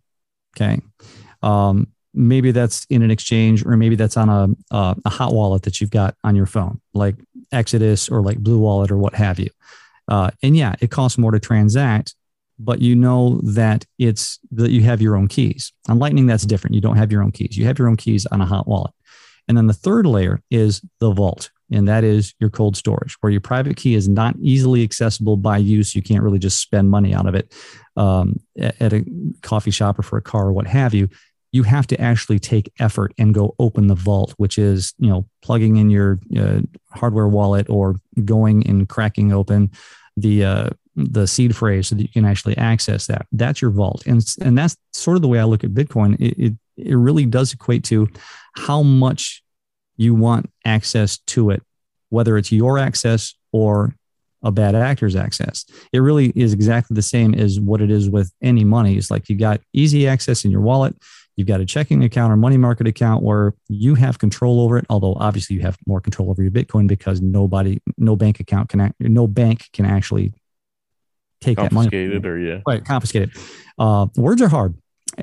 [0.56, 0.82] Okay.
[1.42, 5.64] Um, maybe that's in an exchange, or maybe that's on a, a, a hot wallet
[5.64, 7.16] that you've got on your phone, like
[7.52, 9.50] Exodus or like Blue Wallet or what have you.
[10.08, 12.16] Uh, and yeah, it costs more to transact,
[12.60, 15.72] but you know that it's that you have your own keys.
[15.90, 16.76] On Lightning, that's different.
[16.76, 17.58] You don't have your own keys.
[17.58, 18.94] You have your own keys on a hot wallet.
[19.48, 23.32] And then the third layer is the vault, and that is your cold storage, where
[23.32, 25.96] your private key is not easily accessible by use.
[25.96, 27.54] You can't really just spend money out of it
[27.98, 29.04] um, at a
[29.42, 31.10] coffee shop or for a car or what have you.
[31.52, 35.28] You have to actually take effort and go open the vault, which is you know
[35.42, 39.72] plugging in your uh, hardware wallet or going and cracking open
[40.18, 43.28] the uh, the seed phrase so that you can actually access that.
[43.32, 46.20] That's your vault, and and that's sort of the way I look at Bitcoin.
[46.20, 48.08] It it, it really does equate to
[48.56, 49.43] how much
[49.98, 51.62] you want access to it,
[52.10, 53.96] whether it's your access or
[54.44, 55.66] a bad actor's access.
[55.94, 58.98] It really is exactly the same as what it is with any money.
[58.98, 60.96] It's like you got easy access in your wallet.
[61.36, 64.86] You've got a checking account or money market account where you have control over it.
[64.90, 68.82] Although obviously you have more control over your Bitcoin because nobody, no bank account can,
[68.82, 70.34] act, no bank can actually
[71.42, 71.90] take that money.
[71.90, 72.60] Confiscated or yeah.
[72.68, 73.32] Right, confiscated.
[73.80, 74.76] Uh, words are hard,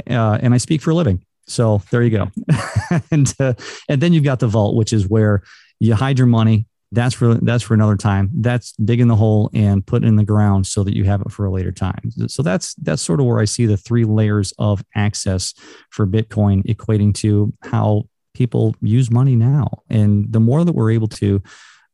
[0.08, 1.24] uh, and I speak for a living.
[1.50, 2.30] So there you go.
[3.10, 3.54] and uh,
[3.88, 5.42] and then you've got the vault, which is where
[5.80, 6.66] you hide your money.
[6.92, 8.30] That's for that's for another time.
[8.34, 11.30] That's digging the hole and put it in the ground so that you have it
[11.30, 12.10] for a later time.
[12.28, 15.54] So that's that's sort of where I see the three layers of access
[15.90, 19.82] for Bitcoin equating to how people use money now.
[19.88, 21.42] And the more that we're able to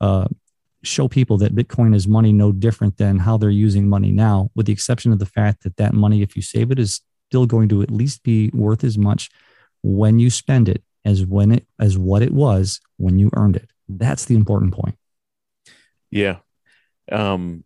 [0.01, 0.29] uh,
[0.83, 4.67] show people that Bitcoin is money no different than how they're using money now, with
[4.67, 7.69] the exception of the fact that that money, if you save it, is still going
[7.69, 9.31] to at least be worth as much
[9.89, 13.71] when you spend it as when it as what it was when you earned it.
[13.89, 14.99] That's the important point.
[16.11, 16.39] Yeah.
[17.13, 17.63] Um,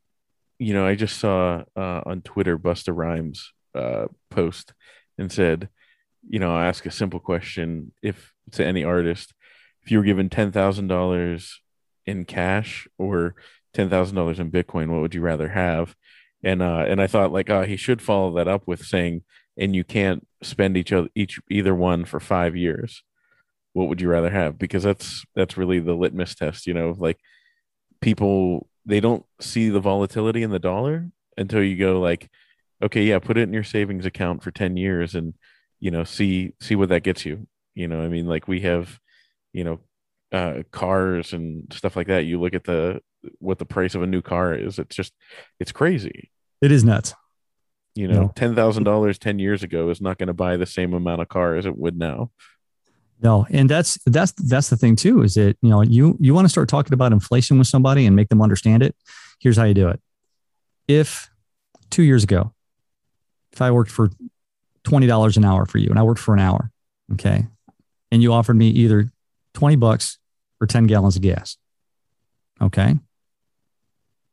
[0.59, 4.75] you know, I just saw uh, on Twitter Busta Rhymes uh, post
[5.17, 5.71] and said,
[6.29, 9.33] you know, I ask a simple question if to any artist,
[9.83, 11.63] if you were given ten thousand dollars
[12.05, 13.35] in cash or
[13.73, 15.97] ten thousand dollars in Bitcoin, what would you rather have?
[16.45, 19.23] And uh, and I thought like, uh, he should follow that up with saying,
[19.61, 23.03] and you can't spend each other each either one for five years.
[23.73, 24.59] What would you rather have?
[24.59, 27.19] Because that's that's really the litmus test, you know, like
[28.01, 32.29] people they don't see the volatility in the dollar until you go like,
[32.83, 35.35] okay, yeah, put it in your savings account for ten years and
[35.79, 37.47] you know see see what that gets you.
[37.75, 38.99] You know, I mean, like we have
[39.53, 39.81] you know,
[40.33, 42.25] uh, cars and stuff like that.
[42.25, 43.01] You look at the
[43.39, 44.79] what the price of a new car is.
[44.79, 45.13] It's just
[45.59, 46.31] it's crazy.
[46.61, 47.15] It is nuts.
[48.01, 48.33] You know, no.
[48.35, 51.29] ten thousand dollars ten years ago is not going to buy the same amount of
[51.29, 52.31] car as it would now.
[53.23, 55.21] No, and that's that's that's the thing too.
[55.23, 58.17] Is that you know you you want to start talking about inflation with somebody and
[58.17, 58.97] make them understand it.
[59.39, 60.01] Here's how you do it.
[60.89, 61.29] If
[61.91, 62.55] two years ago,
[63.53, 64.09] if I worked for
[64.83, 66.71] twenty dollars an hour for you, and I worked for an hour,
[67.13, 67.49] okay,
[68.11, 69.11] and you offered me either
[69.53, 70.19] twenty bucks
[70.59, 71.59] or ten gallons of gas,
[72.63, 72.95] okay,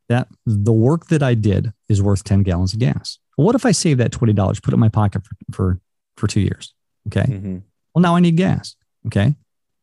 [0.08, 3.18] that the work that I did is worth ten gallons of gas.
[3.38, 5.80] Well, what if I save that twenty dollars, put it in my pocket for for,
[6.18, 6.74] for two years,
[7.06, 7.22] okay?
[7.22, 7.58] Mm-hmm.
[7.94, 8.76] Well, now I need gas.
[9.06, 9.34] Okay.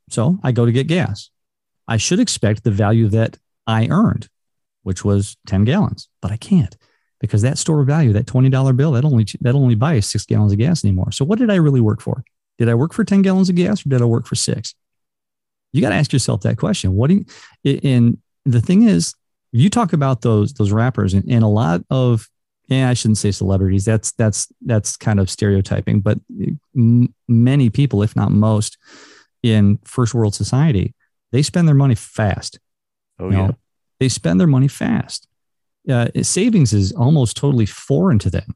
[0.09, 1.31] So I go to get gas.
[1.87, 3.37] I should expect the value that
[3.67, 4.29] I earned,
[4.83, 6.75] which was 10 gallons, but I can't
[7.19, 10.59] because that store value, that $20 bill, that only, that only buys six gallons of
[10.59, 11.11] gas anymore.
[11.11, 12.23] So what did I really work for?
[12.57, 14.75] Did I work for 10 gallons of gas or did I work for six?
[15.73, 16.93] You got to ask yourself that question.
[16.93, 17.25] What do
[17.63, 19.13] you, and the thing is,
[19.51, 22.27] you talk about those, those rappers and, and a lot of
[22.67, 23.85] yeah, I shouldn't say celebrities.
[23.85, 26.19] That's that's that's kind of stereotyping, but
[26.75, 28.77] m- many people, if not most,
[29.43, 30.93] in first world society,
[31.31, 32.59] they spend their money fast.
[33.19, 33.55] Oh you yeah, know?
[33.99, 35.27] they spend their money fast.
[35.87, 38.55] Uh, savings is almost totally foreign to them,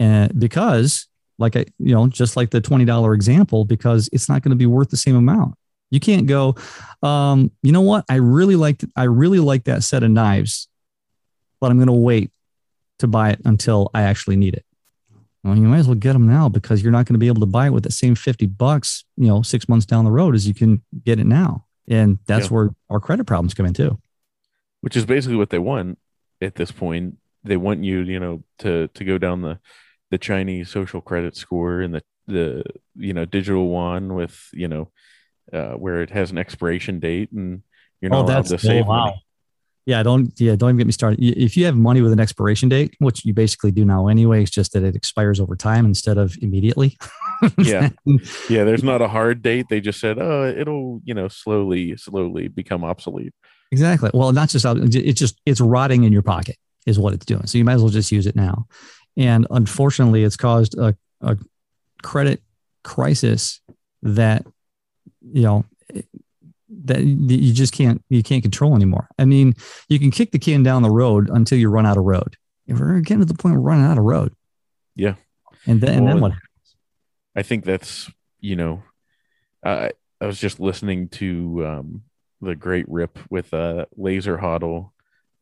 [0.00, 1.06] and because,
[1.38, 4.56] like I, you know, just like the twenty dollar example, because it's not going to
[4.56, 5.54] be worth the same amount.
[5.90, 6.54] You can't go,
[7.02, 8.04] um, you know what?
[8.10, 10.68] I really liked, I really like that set of knives,
[11.62, 12.30] but I'm going to wait
[12.98, 14.64] to buy it until I actually need it.
[15.44, 17.40] Well, you might as well get them now because you're not going to be able
[17.40, 20.34] to buy it with the same 50 bucks, you know, six months down the road
[20.34, 21.64] as you can get it now.
[21.88, 22.52] And that's yeah.
[22.52, 23.98] where our credit problems come in too.
[24.80, 25.98] Which is basically what they want
[26.40, 27.18] at this point.
[27.44, 29.58] They want you, you know, to to go down the
[30.10, 32.62] the Chinese social credit score and the the
[32.94, 34.90] you know digital one with you know
[35.52, 37.62] uh, where it has an expiration date and
[38.00, 39.06] you're not oh, allowed to save wow.
[39.06, 39.24] money.
[39.88, 41.18] Yeah, don't yeah, don't even get me started.
[41.18, 44.50] If you have money with an expiration date, which you basically do now anyway, it's
[44.50, 46.98] just that it expires over time instead of immediately.
[47.56, 47.88] yeah,
[48.50, 48.64] yeah.
[48.64, 49.70] There's not a hard date.
[49.70, 53.32] They just said, oh, it'll you know slowly, slowly become obsolete.
[53.72, 54.10] Exactly.
[54.12, 57.46] Well, not just it's just it's rotting in your pocket is what it's doing.
[57.46, 58.66] So you might as well just use it now.
[59.16, 61.38] And unfortunately, it's caused a, a
[62.02, 62.42] credit
[62.84, 63.62] crisis
[64.02, 64.44] that
[65.32, 65.64] you know
[66.88, 69.08] that you just can't you can't control anymore.
[69.18, 69.54] I mean,
[69.88, 72.36] you can kick the can down the road until you run out of road.
[72.66, 74.34] If we're getting to the point we're running out of road.
[74.94, 75.14] Yeah.
[75.66, 76.76] And then, well, and then what happens?
[77.34, 78.82] I think that's, you know,
[79.64, 82.02] I I was just listening to um,
[82.40, 84.90] the great rip with uh, Laser Hodl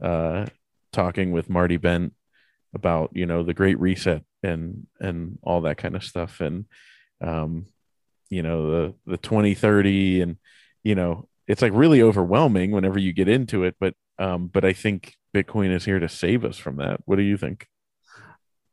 [0.02, 0.46] uh,
[0.92, 2.12] talking with Marty Bent
[2.74, 6.40] about, you know, the great reset and and all that kind of stuff.
[6.40, 6.66] And
[7.20, 7.66] um,
[8.28, 10.37] you know, the the 2030 and
[10.82, 13.76] you know, it's like really overwhelming whenever you get into it.
[13.78, 17.00] But um, but I think Bitcoin is here to save us from that.
[17.04, 17.68] What do you think?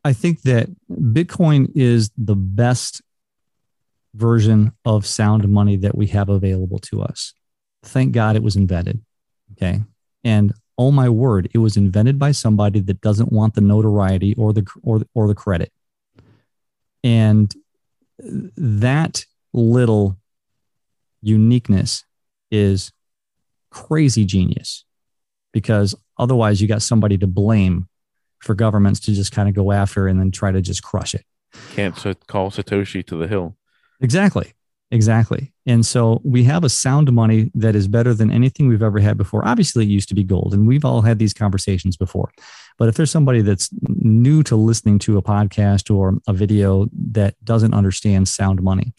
[0.04, 3.02] I think that Bitcoin is the best
[4.14, 7.34] version of sound money that we have available to us.
[7.84, 9.02] Thank God it was invented.
[9.54, 9.82] Okay.
[10.24, 14.54] And oh my word, it was invented by somebody that doesn't want the notoriety or
[14.54, 15.72] the or, or the credit.
[17.04, 17.54] And
[18.20, 20.18] that little
[21.22, 22.06] uniqueness
[22.54, 22.92] is
[23.72, 24.86] crazy genius
[25.52, 27.88] because otherwise you got somebody to blame
[28.40, 31.26] for governments to just kind of go after and then try to just crush it.
[31.74, 31.96] Can't
[32.28, 33.58] call Satoshi to the hill.
[34.02, 34.54] Exactly.
[34.94, 35.52] Exactly.
[35.66, 39.18] And so we have a sound money that is better than anything we've ever had
[39.18, 39.44] before.
[39.44, 42.32] Obviously, it used to be gold, and we've all had these conversations before.
[42.78, 47.34] But if there's somebody that's new to listening to a podcast or a video that
[47.44, 48.94] doesn't understand sound money,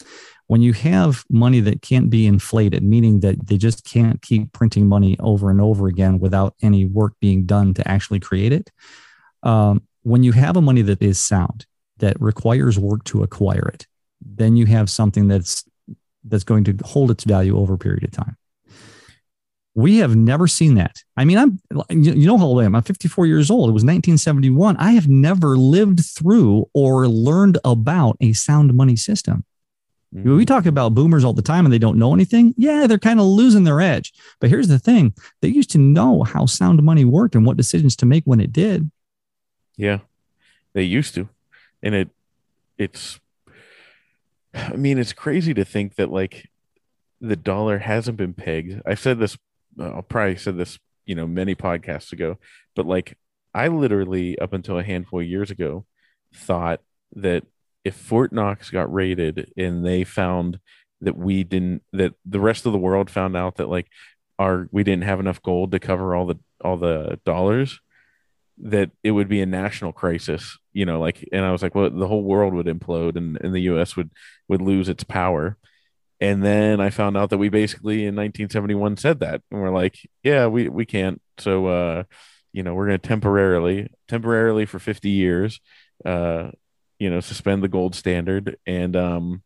[0.46, 4.86] when you have money that can't be inflated, meaning that they just can't keep printing
[4.86, 8.70] money over and over again without any work being done to actually create it,
[9.42, 11.66] um, when you have a money that is sound,
[11.98, 13.86] that requires work to acquire it,
[14.20, 15.64] then you have something that's
[16.26, 18.36] that's going to hold its value over a period of time.
[19.74, 21.02] We have never seen that.
[21.16, 21.58] I mean, I'm
[21.90, 22.74] you know how old I am.
[22.74, 23.70] I'm 54 years old.
[23.70, 24.76] It was 1971.
[24.76, 29.44] I have never lived through or learned about a sound money system.
[30.14, 30.36] Mm-hmm.
[30.36, 32.54] We talk about boomers all the time and they don't know anything.
[32.56, 34.12] Yeah, they're kind of losing their edge.
[34.40, 37.96] But here's the thing they used to know how sound money worked and what decisions
[37.96, 38.90] to make when it did.
[39.76, 39.98] Yeah,
[40.72, 41.28] they used to.
[41.82, 42.10] And it,
[42.78, 43.18] it's,
[44.54, 46.48] I mean, it's crazy to think that like
[47.20, 48.80] the dollar hasn't been pegged.
[48.86, 49.36] I've said this,
[49.80, 52.38] I'll probably said this, you know, many podcasts ago,
[52.76, 53.18] but like
[53.52, 55.86] I literally, up until a handful of years ago,
[56.34, 56.80] thought
[57.16, 57.44] that
[57.84, 60.58] if Fort Knox got raided and they found
[61.00, 63.88] that we didn't that the rest of the world found out that like
[64.38, 67.80] our we didn't have enough gold to cover all the all the dollars
[68.58, 71.90] that it would be a national crisis you know like and i was like well
[71.90, 74.10] the whole world would implode and, and the us would
[74.48, 75.56] would lose its power.
[76.20, 79.98] And then i found out that we basically in 1971 said that and we're like
[80.22, 81.20] yeah we we can't.
[81.38, 82.04] So uh
[82.52, 85.60] you know we're going to temporarily temporarily for 50 years
[86.04, 86.50] uh
[86.98, 89.42] you know suspend the gold standard and um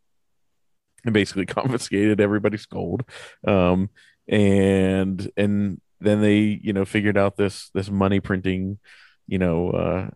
[1.05, 3.05] and basically confiscated everybody's gold.
[3.47, 3.91] Um
[4.29, 8.79] and and then they you know figured out this this money printing
[9.27, 10.11] you know uh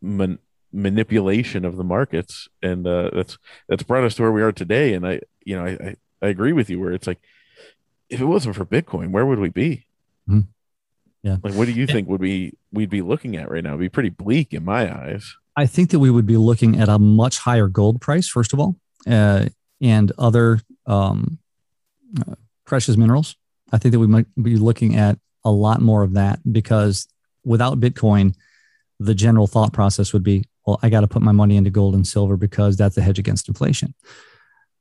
[0.00, 0.38] man,
[0.72, 2.48] manipulation of the markets.
[2.62, 4.94] And uh that's that's brought us to where we are today.
[4.94, 7.20] And i you know i i, I agree with you where it's like
[8.08, 9.86] if it wasn't for bitcoin where would we be?
[10.28, 10.48] Mm-hmm.
[11.22, 11.36] yeah.
[11.42, 13.70] Like what do you think would be we'd be looking at right now?
[13.70, 16.88] It'd be pretty bleak in my eyes i think that we would be looking at
[16.88, 19.46] a much higher gold price first of all uh,
[19.80, 21.38] and other um,
[22.20, 23.36] uh, precious minerals
[23.72, 27.06] i think that we might be looking at a lot more of that because
[27.44, 28.34] without bitcoin
[29.00, 31.94] the general thought process would be well, I got to put my money into gold
[31.94, 33.94] and silver because that's a hedge against inflation.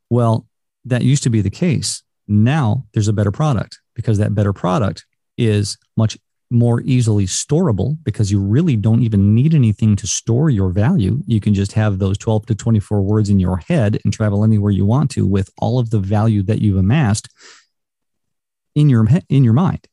[0.10, 0.46] Well,
[0.84, 2.04] that used to be the case.
[2.28, 5.06] Now there's a better product because that better product
[5.38, 6.18] is much
[6.50, 11.22] more easily storable because you really don't even need anything to store your value.
[11.28, 14.72] You can just have those 12 to 24 words in your head and travel anywhere
[14.72, 17.30] you want to with all of the value that you've amassed
[18.76, 19.88] in your in your mind.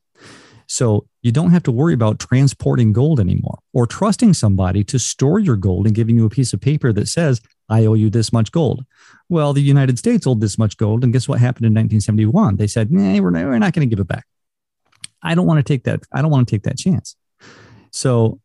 [0.67, 5.39] So you don't have to worry about transporting gold anymore or trusting somebody to store
[5.39, 8.33] your gold and giving you a piece of paper that says, I owe you this
[8.33, 8.85] much gold.
[9.29, 11.03] Well, the United States owed this much gold.
[11.03, 12.57] And guess what happened in 1971?
[12.57, 14.25] They said, nah, we're not, we're not going to give it back.
[15.25, 16.01] I don't want to take that.
[16.13, 17.15] I don't want to take that chance.
[17.91, 18.39] So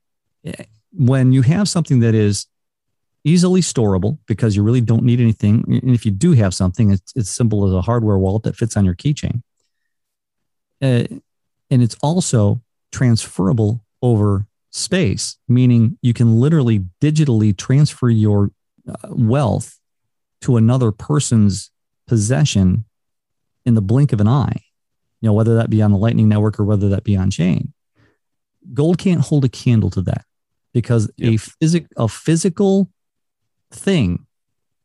[0.45, 2.47] eh, when you have something that is
[3.25, 7.17] easily storable because you really don't need anything, and if you do have something, it's,
[7.17, 9.43] as simple as a hardware wallet that fits on your keychain.
[10.83, 11.05] Uh,
[11.71, 18.51] and it's also transferable over space, meaning you can literally digitally transfer your
[18.89, 19.79] uh, wealth
[20.41, 21.71] to another person's
[22.07, 22.85] possession
[23.67, 24.63] in the blink of an eye,
[25.21, 27.73] you know, whether that be on the Lightning Network or whether that be on chain.
[28.73, 30.25] Gold can't hold a candle to that
[30.73, 31.35] because yep.
[31.35, 32.91] a, physic, a physical
[33.71, 34.27] thing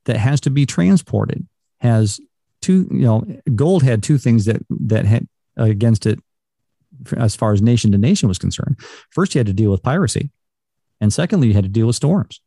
[0.06, 1.48] that has to be transported
[1.80, 2.20] has
[2.62, 6.20] two, you know, gold had two things that, that had uh, against it
[7.18, 8.80] as far as nation to nation was concerned.
[9.10, 10.32] First, you had to deal with piracy,
[11.02, 12.42] and secondly, you had to deal with storms.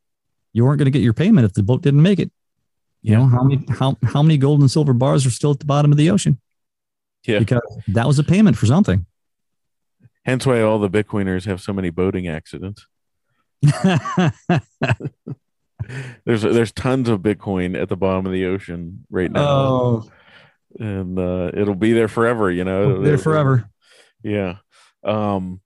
[0.53, 2.31] You weren't going to get your payment if the boat didn't make it.
[3.01, 5.65] You know how many how how many gold and silver bars are still at the
[5.65, 6.39] bottom of the ocean?
[7.25, 9.05] Yeah, because that was a payment for something.
[10.25, 12.85] Hence, why all the Bitcoiners have so many boating accidents.
[16.25, 19.41] there's there's tons of Bitcoin at the bottom of the ocean right now.
[19.41, 20.11] Oh.
[20.79, 23.01] And uh, it'll be there forever, you know.
[23.01, 23.69] There forever.
[24.23, 24.57] Yeah.
[25.03, 25.61] Um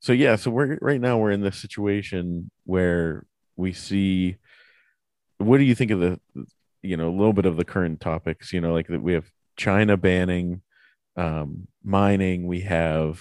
[0.00, 3.24] so yeah, so we're right now we're in this situation where
[3.56, 4.36] we see
[5.38, 6.20] what do you think of the
[6.82, 9.28] you know, a little bit of the current topics, you know, like that we have
[9.56, 10.62] China banning
[11.18, 13.20] um mining, we have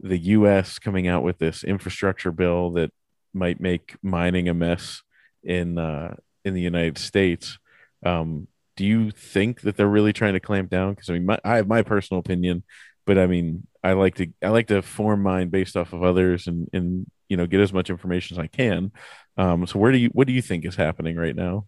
[0.00, 2.92] the US coming out with this infrastructure bill that
[3.32, 5.02] might make mining a mess
[5.42, 7.58] in uh in the United States.
[8.04, 10.92] Um do you think that they're really trying to clamp down?
[10.92, 12.62] Because I mean, my, I have my personal opinion,
[13.06, 16.46] but I mean, I like to I like to form mine based off of others
[16.46, 18.92] and and you know get as much information as I can.
[19.36, 21.66] Um, so where do you what do you think is happening right now?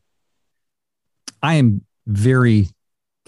[1.42, 2.68] I am very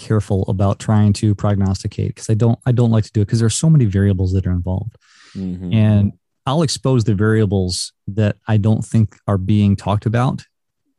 [0.00, 3.40] careful about trying to prognosticate because I don't I don't like to do it because
[3.40, 4.96] there's so many variables that are involved.
[5.36, 5.72] Mm-hmm.
[5.72, 6.12] And
[6.46, 10.44] I'll expose the variables that I don't think are being talked about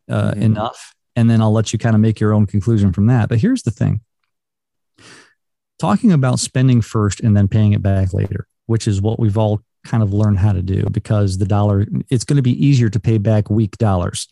[0.09, 0.43] uh, mm-hmm.
[0.43, 0.93] enough.
[1.15, 3.27] And then I'll let you kind of make your own conclusion from that.
[3.27, 4.01] But here's the thing
[5.79, 9.61] talking about spending first and then paying it back later, which is what we've all
[9.83, 12.99] kind of learned how to do because the dollar, it's going to be easier to
[12.99, 14.27] pay back weak dollars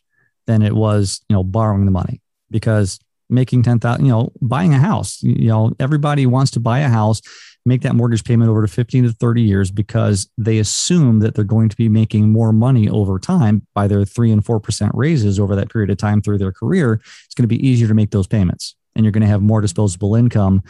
[0.45, 2.99] than it was, you know, borrowing the money because
[3.30, 7.22] making 10,000, you know, buying a house, you know, everybody wants to buy a house,
[7.65, 11.44] make that mortgage payment over to 15 to 30 years because they assume that they're
[11.44, 15.56] going to be making more money over time by their three and 4% raises over
[15.56, 16.93] that period of time through their career.
[17.26, 19.62] It's going to be easier to make those payments and you're going to have more
[19.62, 20.64] disposable income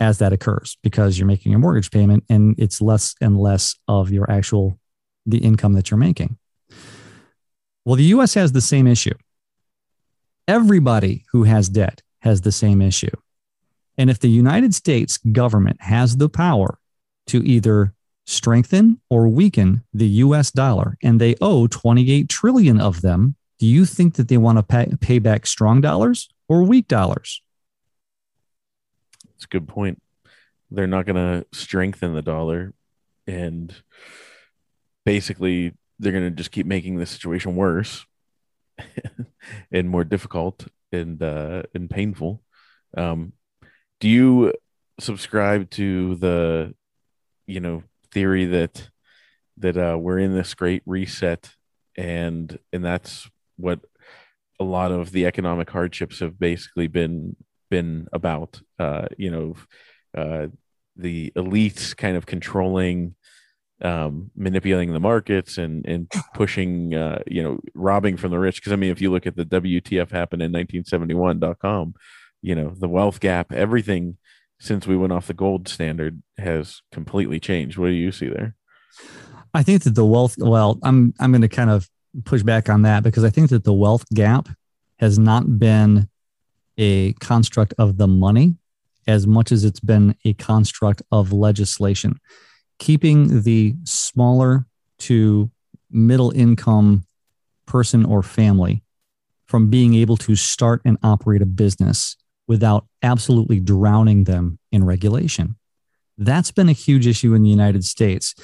[0.00, 4.10] as that occurs because you're making a mortgage payment and it's less and less of
[4.10, 4.78] your actual
[5.26, 6.38] the income that you're making.
[7.84, 9.14] Well, the US has the same issue.
[10.46, 13.10] Everybody who has debt has the same issue.
[13.96, 16.78] And if the United States government has the power
[17.26, 17.94] to either
[18.26, 23.84] strengthen or weaken the US dollar and they owe 28 trillion of them, do you
[23.84, 27.42] think that they want to pay, pay back strong dollars or weak dollars?
[29.38, 30.02] it's a good point.
[30.68, 32.74] They're not going to strengthen the dollar,
[33.28, 33.72] and
[35.06, 38.04] basically they're going to just keep making the situation worse
[39.72, 42.42] and more difficult and uh, and painful.
[42.96, 43.32] Um,
[44.00, 44.52] do you
[45.00, 46.74] subscribe to the
[47.46, 47.82] you know
[48.12, 48.90] theory that
[49.58, 51.50] that uh, we're in this great reset
[51.96, 53.80] and and that's what
[54.60, 57.36] a lot of the economic hardships have basically been
[57.70, 59.54] been about uh, you know
[60.16, 60.46] uh,
[60.96, 63.14] the elites kind of controlling
[63.82, 68.56] um, manipulating the markets and and pushing uh, you know robbing from the rich.
[68.56, 71.94] Because I mean if you look at the WTF happened in 1971.com
[72.42, 74.16] you know the wealth gap everything
[74.60, 77.78] since we went off the gold standard has completely changed.
[77.78, 78.56] What do you see there?
[79.54, 81.88] I think that the wealth well I'm I'm going to kind of
[82.24, 84.48] push back on that because I think that the wealth gap
[84.98, 86.08] has not been
[86.76, 88.56] a construct of the money
[89.06, 92.18] as much as it's been a construct of legislation
[92.78, 94.66] keeping the smaller
[94.98, 95.50] to
[95.90, 97.04] middle income
[97.66, 98.82] person or family
[99.46, 102.16] from being able to start and operate a business
[102.46, 105.56] without absolutely drowning them in regulation.
[106.16, 108.34] That's been a huge issue in the United States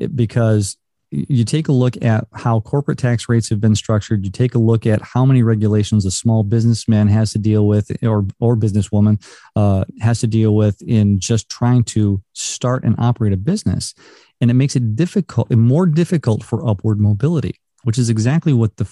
[0.00, 0.76] eh, because
[1.10, 4.24] you take a look at how corporate tax rates have been structured.
[4.24, 7.90] You take a look at how many regulations a small businessman has to deal with
[8.04, 9.22] or or businesswoman
[9.56, 13.94] uh, has to deal with in just trying to start and operate a business.
[14.40, 18.76] And it makes it difficult and more difficult for upward mobility which is exactly what
[18.76, 18.86] the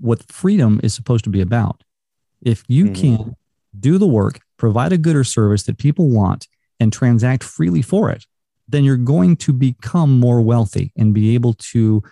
[0.00, 1.82] what freedom is supposed to be about.
[2.40, 2.94] If you mm-hmm.
[2.94, 3.36] can
[3.78, 6.46] do the work provide a good or service that people want
[6.78, 8.26] and transact freely for it
[8.72, 12.02] then you're going to become more wealthy and be able to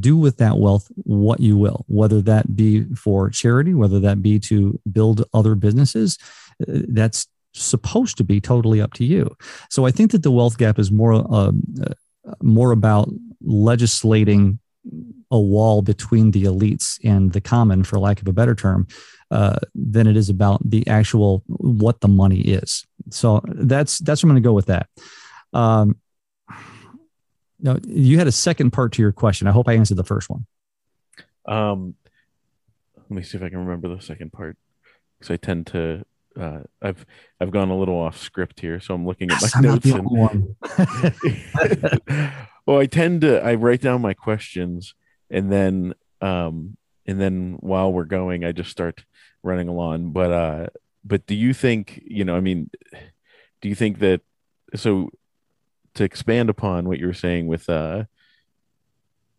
[0.00, 4.38] do with that wealth what you will, whether that be for charity, whether that be
[4.38, 6.18] to build other businesses.
[6.60, 9.34] Uh, that's supposed to be totally up to you.
[9.70, 11.52] So I think that the wealth gap is more uh,
[12.42, 13.08] more about
[13.42, 14.58] legislating
[15.30, 18.86] a wall between the elites and the common, for lack of a better term,
[19.30, 22.86] uh, than it is about the actual what the money is.
[23.10, 24.88] So that's that's what I'm going to go with that.
[25.52, 25.96] Um,
[27.60, 29.46] now, you had a second part to your question.
[29.46, 30.46] I hope I answered the first one.
[31.46, 31.94] Um,
[32.96, 34.56] let me see if I can remember the second part
[35.18, 36.04] because I tend to.
[36.38, 37.04] Uh, I've
[37.40, 39.86] I've gone a little off script here, so I'm looking at my notes.
[39.86, 40.54] And,
[42.66, 44.94] well, I tend to I write down my questions
[45.30, 46.76] and then um
[47.08, 49.04] and then while we're going, I just start
[49.42, 50.12] running along.
[50.12, 50.66] But uh,
[51.02, 52.36] but do you think you know?
[52.36, 52.70] I mean,
[53.62, 54.20] do you think that
[54.76, 55.08] so
[55.98, 58.04] to expand upon what you were saying with uh,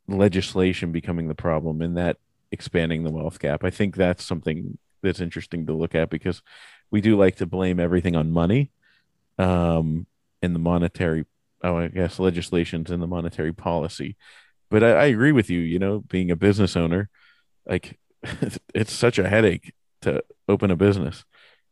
[0.07, 2.17] legislation becoming the problem and that
[2.51, 6.41] expanding the wealth gap, I think that's something that's interesting to look at because
[6.91, 8.71] we do like to blame everything on money
[9.37, 10.05] um,
[10.41, 11.25] and the monetary,
[11.63, 14.17] oh, I guess legislations and the monetary policy.
[14.69, 17.09] But I, I agree with you, you know, being a business owner,
[17.65, 17.97] like
[18.73, 21.23] it's such a headache to open a business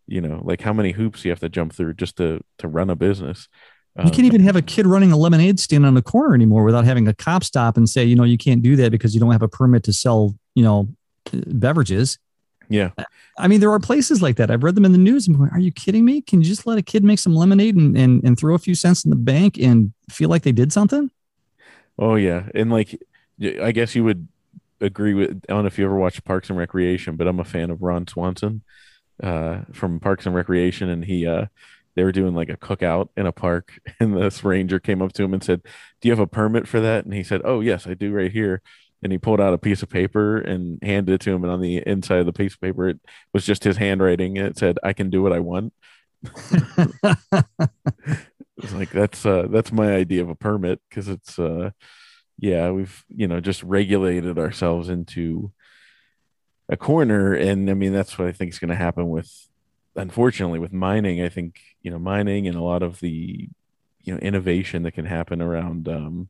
[0.07, 2.89] you know like how many hoops you have to jump through just to to run
[2.89, 3.49] a business
[4.05, 6.85] you can't even have a kid running a lemonade stand on the corner anymore without
[6.85, 9.31] having a cop stop and say, you know, you can't do that because you don't
[9.31, 10.87] have a permit to sell, you know,
[11.31, 12.19] beverages.
[12.69, 12.91] Yeah.
[13.37, 14.51] I mean, there are places like that.
[14.51, 15.27] I've read them in the news.
[15.27, 16.21] I'm going, are you kidding me?
[16.21, 18.75] Can you just let a kid make some lemonade and, and, and throw a few
[18.75, 21.09] cents in the bank and feel like they did something?
[21.97, 22.49] Oh, yeah.
[22.53, 23.01] And like,
[23.41, 24.27] I guess you would
[24.81, 27.45] agree with, I don't know if you ever watched Parks and Recreation, but I'm a
[27.45, 28.61] fan of Ron Swanson
[29.23, 30.89] uh, from Parks and Recreation.
[30.89, 31.45] And he, uh,
[31.97, 35.23] they were doing like a cookout in a park and this ranger came up to
[35.23, 35.61] him and said
[36.01, 37.03] do you have a permit for that?
[37.03, 38.61] And he said oh yes i do right here.
[39.03, 41.61] And he pulled out a piece of paper and handed it to him and on
[41.61, 42.99] the inside of the piece of paper it
[43.33, 45.73] was just his handwriting and it said i can do what i want.
[48.57, 51.69] It's like that's uh that's my idea of a permit because it's uh
[52.39, 55.51] yeah we've you know just regulated ourselves into
[56.69, 59.46] a corner and i mean that's what i think is going to happen with
[59.97, 63.49] unfortunately with mining i think you know mining and a lot of the
[64.01, 66.29] you know innovation that can happen around um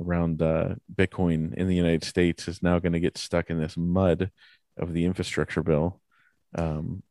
[0.00, 3.76] around uh bitcoin in the united states is now going to get stuck in this
[3.76, 4.30] mud
[4.78, 6.00] of the infrastructure bill.
[6.56, 7.02] Um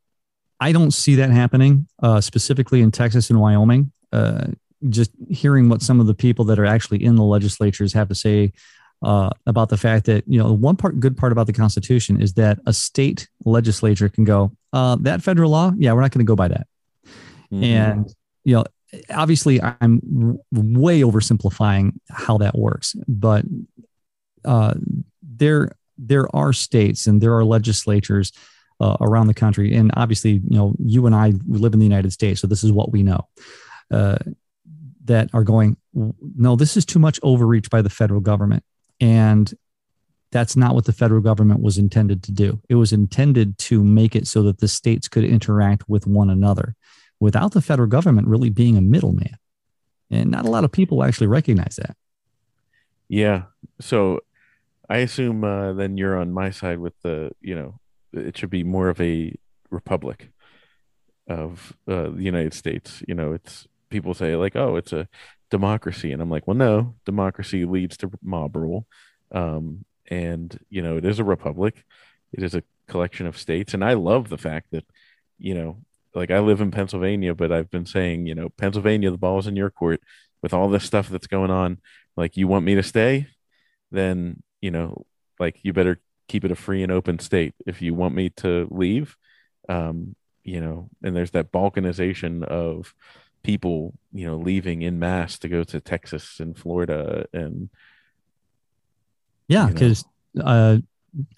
[0.58, 3.92] i don't see that happening uh specifically in texas and wyoming.
[4.12, 4.48] Uh
[4.88, 8.16] just hearing what some of the people that are actually in the legislatures have to
[8.16, 8.52] say
[9.02, 12.20] uh, about the fact that you know the one part good part about the Constitution
[12.20, 16.24] is that a state legislature can go uh, that federal law, yeah, we're not going
[16.24, 16.66] to go by that.
[17.52, 17.64] Mm-hmm.
[17.64, 18.64] And you know,
[19.10, 20.00] obviously, I'm
[20.50, 23.44] way oversimplifying how that works, but
[24.44, 24.74] uh,
[25.22, 28.32] there there are states and there are legislatures
[28.80, 32.12] uh, around the country, and obviously, you know, you and I live in the United
[32.12, 33.28] States, so this is what we know.
[33.90, 34.16] Uh,
[35.04, 38.62] that are going, no, this is too much overreach by the federal government,
[39.02, 39.52] and
[40.30, 42.62] that's not what the federal government was intended to do.
[42.68, 46.76] It was intended to make it so that the states could interact with one another
[47.18, 49.36] without the federal government really being a middleman.
[50.08, 51.96] And not a lot of people actually recognize that.
[53.08, 53.42] Yeah.
[53.80, 54.20] So
[54.88, 57.80] I assume uh, then you're on my side with the, you know,
[58.12, 59.34] it should be more of a
[59.70, 60.30] republic
[61.26, 63.02] of uh, the United States.
[63.08, 65.06] You know, it's people say like, oh, it's a
[65.50, 68.86] democracy, and I'm like, well, no, democracy leads to mob rule,
[69.30, 71.84] um, and you know, it is a republic.
[72.32, 74.84] It is a collection of states, and I love the fact that,
[75.38, 75.76] you know,
[76.14, 79.56] like I live in Pennsylvania, but I've been saying, you know, Pennsylvania, the ball's in
[79.56, 80.00] your court
[80.42, 81.78] with all this stuff that's going on.
[82.16, 83.28] Like, you want me to stay?
[83.90, 85.04] Then, you know,
[85.38, 87.54] like you better keep it a free and open state.
[87.66, 89.16] If you want me to leave,
[89.68, 92.94] um, you know, and there's that balkanization of
[93.42, 97.70] people, you know, leaving in mass to go to Texas and Florida and
[99.48, 100.04] yeah, because
[100.40, 100.78] uh,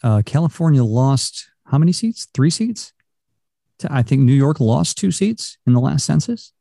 [0.02, 2.28] uh, California lost how many seats?
[2.32, 2.92] Three seats.
[3.90, 6.52] I think New York lost two seats in the last census.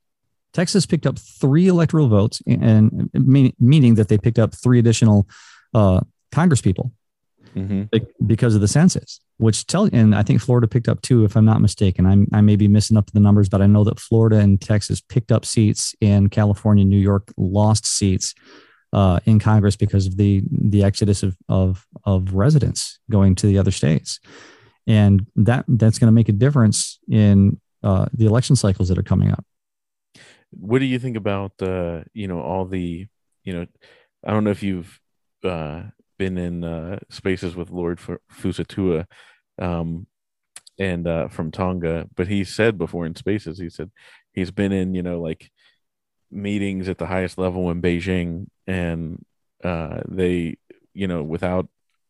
[0.54, 5.28] Texas picked up three electoral votes, and, and meaning that they picked up three additional
[5.74, 6.92] uh, Congress people
[7.56, 7.84] mm-hmm.
[8.26, 9.20] because of the census.
[9.38, 12.06] Which tell and I think Florida picked up two, if I'm not mistaken.
[12.06, 15.02] I'm, I may be missing up the numbers, but I know that Florida and Texas
[15.02, 18.34] picked up seats, and California, New York lost seats
[18.94, 23.58] uh, in Congress because of the the exodus of, of of residents going to the
[23.58, 24.20] other states
[24.88, 29.04] and that that's going to make a difference in uh, the election cycles that are
[29.04, 29.46] coming up.
[30.52, 33.08] What do you think about uh, you know all the
[33.44, 33.66] you know
[34.26, 35.00] I don't know if you've
[35.44, 35.84] uh,
[36.18, 39.06] been in uh, spaces with Lord Fusitu'a
[39.60, 40.08] um,
[40.80, 43.92] and uh, from Tonga, but he said before in spaces he said
[44.34, 45.52] he's been in you know like
[46.32, 49.24] meetings at the highest level in Beijing and
[49.64, 50.58] uh, they
[50.94, 51.68] you know without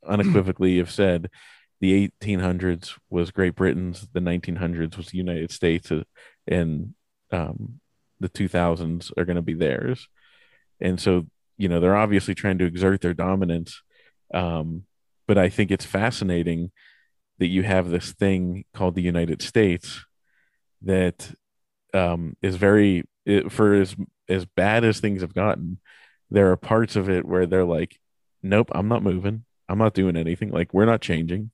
[0.08, 1.30] unequivocally have said
[1.84, 6.04] the 1800s was Great Britain's, the 1900s was the United States, uh,
[6.47, 6.93] and
[7.30, 7.82] um,
[8.22, 10.08] the 2000s are going to be theirs.
[10.80, 11.28] And so,
[11.58, 13.82] you know, they're obviously trying to exert their dominance.
[14.34, 14.84] Um,
[15.27, 16.71] but I think it's fascinating
[17.39, 20.05] that you have this thing called the United States
[20.81, 21.34] that
[21.93, 23.95] um, is very, it, for as
[24.29, 25.79] as bad as things have gotten,
[26.31, 27.99] there are parts of it where they're like,
[28.41, 29.45] nope, I'm not moving.
[29.67, 30.49] I'm not doing anything.
[30.49, 31.51] Like we're not changing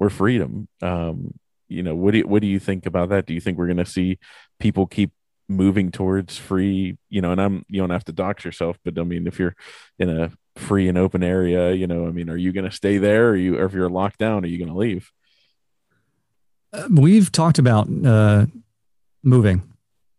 [0.00, 0.66] we're freedom.
[0.82, 1.34] Um,
[1.68, 3.26] you know, what do you, what do you think about that?
[3.26, 4.18] Do you think we're going to see
[4.58, 5.12] people keep
[5.48, 6.96] moving towards free?
[7.08, 9.54] You know, and I'm you don't have to dox yourself, but I mean, if you're
[10.00, 12.98] in a free and open area, you know, I mean, are you going to stay
[12.98, 13.30] there?
[13.30, 15.10] Or you, or if you're locked down, are you going to leave?
[16.72, 18.46] Uh, we've talked about uh,
[19.22, 19.62] moving.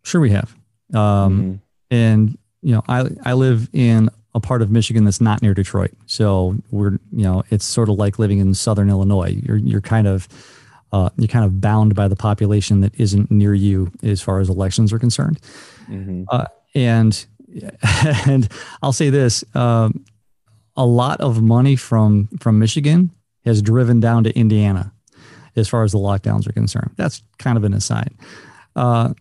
[0.03, 0.55] Sure, we have.
[0.93, 1.53] Um, mm-hmm.
[1.91, 5.91] And you know, I I live in a part of Michigan that's not near Detroit.
[6.05, 9.39] So we're, you know, it's sort of like living in Southern Illinois.
[9.43, 10.27] You're, you're kind of,
[10.93, 14.49] uh, you're kind of bound by the population that isn't near you as far as
[14.49, 15.39] elections are concerned.
[15.89, 16.23] Mm-hmm.
[16.29, 17.25] Uh, and,
[18.27, 18.47] and
[18.81, 20.05] I'll say this, um,
[20.75, 23.11] a lot of money from, from Michigan
[23.45, 24.93] has driven down to Indiana
[25.55, 26.91] as far as the lockdowns are concerned.
[26.95, 28.13] That's kind of an aside.
[28.75, 29.13] Uh,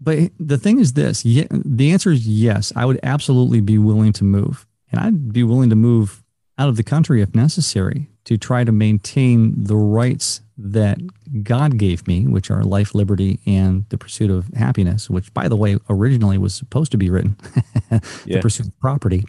[0.00, 2.72] but the thing is this yeah, the answer is yes.
[2.76, 4.66] I would absolutely be willing to move.
[4.92, 6.22] And I'd be willing to move
[6.58, 10.98] out of the country if necessary to try to maintain the rights that
[11.42, 15.56] God gave me, which are life, liberty, and the pursuit of happiness, which, by the
[15.56, 17.36] way, originally was supposed to be written
[17.90, 18.40] the yeah.
[18.40, 19.24] pursuit of property.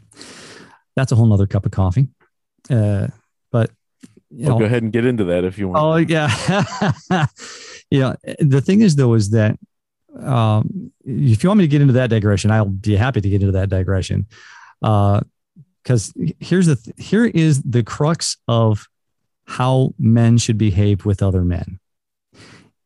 [0.98, 2.08] That's a whole nother cup of coffee.
[2.72, 3.10] Uh,
[3.52, 3.70] but
[4.32, 5.80] you know, go ahead and get into that if you want.
[5.80, 6.28] Oh, yeah.
[7.92, 8.16] yeah.
[8.40, 9.60] The thing is, though, is that
[10.20, 13.42] um, if you want me to get into that digression, I'll be happy to get
[13.42, 14.26] into that digression.
[14.82, 18.88] Because uh, here's the th- here is the crux of
[19.46, 21.80] how men should behave with other men.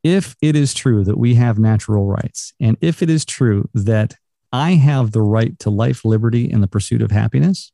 [0.04, 4.16] If it is true that we have natural rights, and if it is true that
[4.52, 7.72] I have the right to life, liberty, and the pursuit of happiness,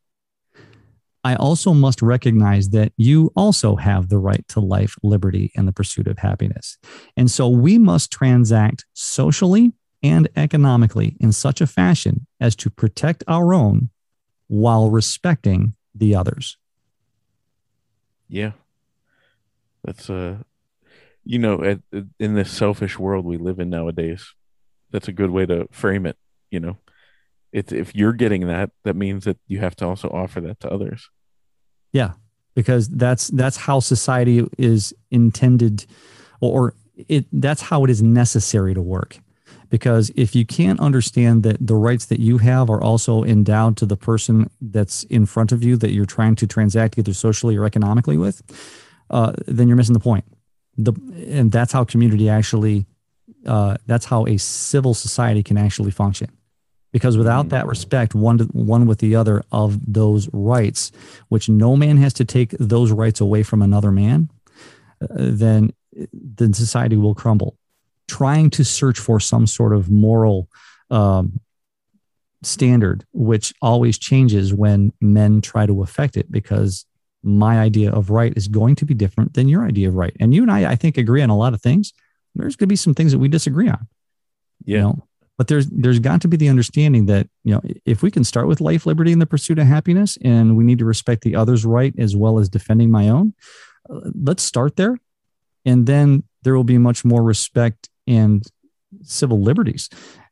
[1.28, 5.74] I also must recognize that you also have the right to life, liberty, and the
[5.74, 6.78] pursuit of happiness.
[7.18, 13.26] And so we must transact socially and economically in such a fashion as to protect
[13.28, 13.90] our own
[14.48, 16.56] while respecting the others.
[18.30, 18.52] Yeah.
[19.84, 20.38] That's uh
[21.26, 21.80] you know, at,
[22.22, 24.34] in this selfish world we live in nowadays,
[24.92, 26.16] that's a good way to frame it,
[26.52, 26.78] you know.
[27.52, 30.72] It's if you're getting that, that means that you have to also offer that to
[30.72, 31.10] others.
[31.92, 32.14] Yeah,
[32.56, 35.86] because that's that's how society is intended
[36.42, 39.20] or it that's how it is necessary to work.
[39.70, 43.86] Because if you can't understand that the rights that you have are also endowed to
[43.86, 47.66] the person that's in front of you that you're trying to transact either socially or
[47.66, 48.42] economically with
[49.10, 50.26] uh, then you're missing the point.
[50.78, 50.94] The
[51.28, 52.86] and that's how community actually
[53.46, 56.30] uh, that's how a civil society can actually function
[56.92, 60.92] because without that respect one to, one with the other of those rights
[61.30, 64.30] which no man has to take those rights away from another man
[65.02, 65.72] uh, then
[66.14, 67.58] then society will crumble.
[68.08, 70.50] Trying to search for some sort of moral
[70.90, 71.40] um,
[72.44, 76.86] standard which always changes when men try to affect it because
[77.24, 80.16] my idea of right is going to be different than your idea of right.
[80.20, 81.94] And you and i i think agree on a lot of things.
[82.36, 83.88] There's going to be some things that we disagree on.
[84.64, 84.78] Yeah.
[84.78, 85.07] you know
[85.38, 88.48] but there's there's got to be the understanding that you know if we can start
[88.48, 91.66] with life liberty and the pursuit of happiness and we need to respect the other's
[91.66, 93.34] right as well as defending my own
[93.90, 94.98] uh, let's start there
[95.66, 98.46] and then there will be much more respect and
[99.04, 99.90] civil liberties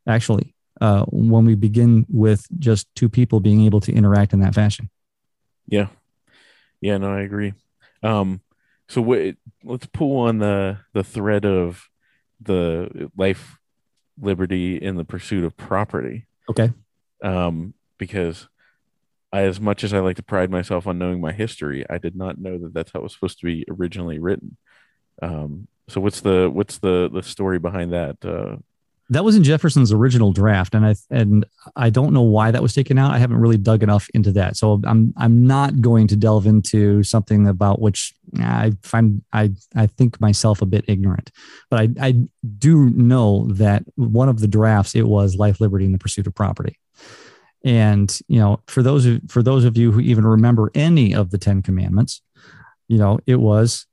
[0.07, 4.53] actually uh, when we begin with just two people being able to interact in that
[4.53, 4.89] fashion
[5.67, 5.87] Yeah.
[6.81, 7.53] Yeah, no, I agree.
[8.03, 8.41] Um,
[8.87, 11.89] so what, let's pull on the the thread of
[12.39, 13.57] the life,
[14.19, 16.25] liberty, in the pursuit of property.
[16.49, 16.71] okay
[17.23, 18.47] Um, because
[19.31, 22.15] I, as much as I like to pride myself on knowing my history, I did
[22.15, 24.57] not know that that's how it was supposed to be originally written.
[25.21, 28.17] Um, so what's the what's the the story behind that?
[28.23, 28.57] Uh,
[29.09, 31.45] that was in Jefferson's original draft, and I and
[31.75, 33.11] I don't know why that was taken out.
[33.11, 37.03] I haven't really dug enough into that, so I'm I'm not going to delve into
[37.03, 41.31] something about which I find I I think myself a bit ignorant.
[41.69, 42.27] But I I
[42.57, 46.35] do know that one of the drafts it was life, liberty, and the pursuit of
[46.35, 46.77] property.
[47.63, 51.31] And you know, for those of for those of you who even remember any of
[51.31, 52.21] the Ten Commandments,
[52.87, 53.87] you know, it was,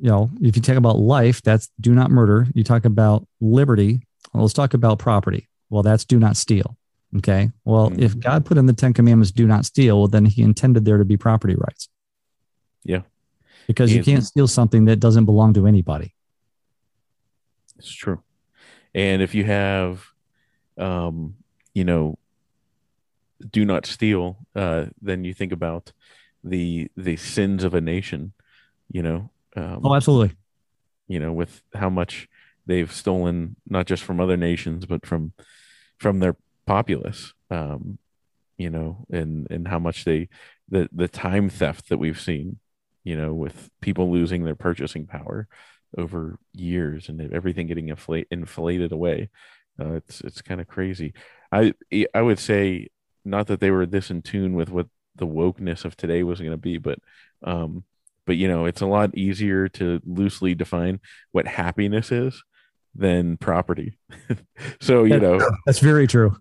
[0.00, 2.46] you know, if you talk about life, that's do not murder.
[2.54, 5.48] You talk about liberty, well, let's talk about property.
[5.70, 6.76] Well, that's do not steal.
[7.16, 7.50] Okay.
[7.64, 8.00] Well, Mhm.
[8.00, 10.98] if God put in the Ten Commandments, do not steal, well, then he intended there
[10.98, 11.88] to be property rights.
[12.84, 13.02] Yeah.
[13.70, 16.14] Because you can't steal something that doesn't belong to anybody.
[17.78, 18.20] It's true.
[18.94, 20.04] And if you have,
[20.76, 21.36] um,
[21.72, 22.18] you know,
[23.48, 25.92] do not steal, uh, then you think about
[26.42, 28.32] the the sins of a nation,
[28.90, 30.36] you know, um, Oh, absolutely.
[31.06, 32.28] you know, with how much
[32.66, 35.32] they've stolen, not just from other nations, but from
[35.98, 37.98] from their populace, um,
[38.58, 40.28] you know, and and how much they
[40.68, 42.58] the the time theft that we've seen,
[43.04, 45.48] you know, with people losing their purchasing power
[45.96, 49.28] over years and everything getting inflate, inflated away.
[49.80, 51.14] Uh, it's it's kind of crazy.
[51.52, 51.74] I
[52.14, 52.88] I would say
[53.24, 54.86] not that they were this in tune with what
[55.16, 56.98] the wokeness of today was going to be, but
[57.42, 57.84] um,
[58.26, 61.00] but you know, it's a lot easier to loosely define
[61.32, 62.42] what happiness is
[62.94, 63.98] than property.
[64.80, 66.36] so you know, That's very true.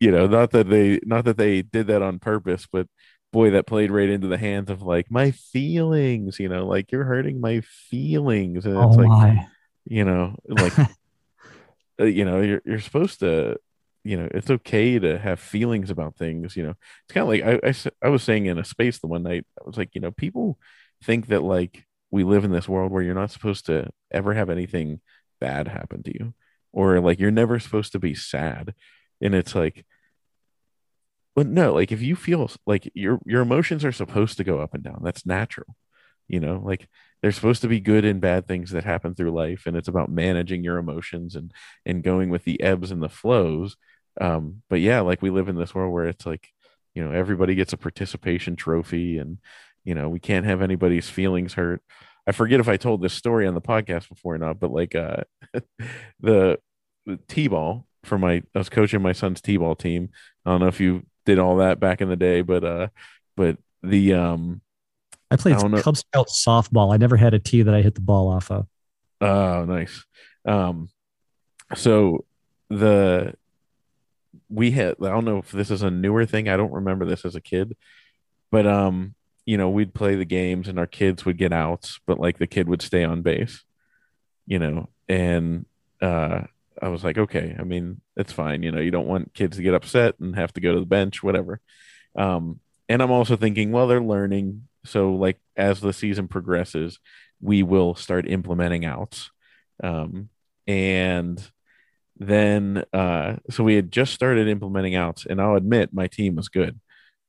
[0.00, 2.86] you know, not that they not that they did that on purpose, but
[3.32, 6.38] boy, that played right into the hands of like my feelings.
[6.40, 9.46] You know, like you're hurting my feelings, and Oh, it's like my.
[9.86, 10.74] you know, like
[12.00, 13.56] uh, you know, you're you're supposed to,
[14.04, 16.56] you know, it's okay to have feelings about things.
[16.56, 19.22] You know, it's kind of like I I was saying in a space the one
[19.22, 19.46] night.
[19.60, 20.58] I was like, you know, people
[21.04, 24.50] think that like we live in this world where you're not supposed to ever have
[24.50, 25.00] anything
[25.40, 26.34] bad happen to you,
[26.72, 28.74] or like you're never supposed to be sad,
[29.20, 29.84] and it's like.
[31.34, 34.74] But no, like if you feel like your your emotions are supposed to go up
[34.74, 35.76] and down, that's natural.
[36.28, 36.88] You know, like
[37.22, 40.10] there's supposed to be good and bad things that happen through life and it's about
[40.10, 41.52] managing your emotions and
[41.86, 43.76] and going with the ebbs and the flows
[44.20, 46.48] um but yeah like we live in this world where it's like
[46.94, 49.38] you know everybody gets a participation trophy and
[49.84, 51.82] you know we can't have anybody's feelings hurt
[52.26, 54.94] i forget if i told this story on the podcast before or not but like
[54.94, 55.22] uh
[56.20, 56.58] the,
[57.06, 60.10] the t-ball for my i was coaching my son's t-ball team
[60.44, 62.88] i don't know if you did all that back in the day but uh
[63.36, 64.60] but the um
[65.32, 65.80] I played I.
[65.80, 66.92] Cub Scout softball.
[66.92, 68.66] I never had a tee that I hit the ball off of.
[69.22, 70.04] Oh, nice.
[70.44, 70.90] Um,
[71.74, 72.26] so
[72.68, 73.34] the
[74.50, 76.50] we had I don't know if this is a newer thing.
[76.50, 77.76] I don't remember this as a kid,
[78.50, 79.14] but um,
[79.46, 82.46] you know, we'd play the games and our kids would get outs, but like the
[82.46, 83.64] kid would stay on base,
[84.46, 85.64] you know, and
[86.02, 86.42] uh
[86.82, 89.62] I was like, okay, I mean, it's fine, you know, you don't want kids to
[89.62, 91.60] get upset and have to go to the bench, whatever.
[92.16, 92.58] Um,
[92.88, 94.68] and I'm also thinking, well, they're learning.
[94.84, 96.98] So, like, as the season progresses,
[97.40, 99.30] we will start implementing outs.
[99.82, 100.28] Um,
[100.66, 101.40] and
[102.18, 106.48] then, uh, so we had just started implementing outs, and I'll admit my team was
[106.48, 106.80] good.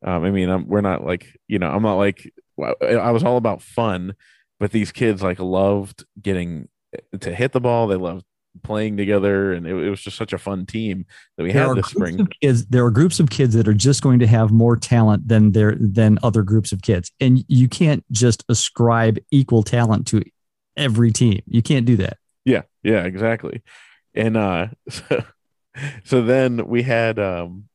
[0.04, 3.38] Um, I mean, I'm, we're not like, you know, I'm not like, I was all
[3.38, 4.16] about fun,
[4.60, 6.70] but these kids like loved getting
[7.20, 7.88] to hit the ball.
[7.88, 8.26] They loved
[8.62, 11.06] playing together, and it, it was just such a fun team
[11.38, 12.28] that we there had this spring.
[12.41, 15.51] Kids, there are groups of kids that are just going to have more talent than
[15.51, 20.22] their than other groups of kids, and you can't just ascribe equal talent to
[20.78, 21.41] every team.
[21.47, 22.18] You can't do that.
[22.45, 23.64] Yeah, yeah, exactly.
[24.14, 25.24] And uh, so,
[26.04, 27.70] so then we had um,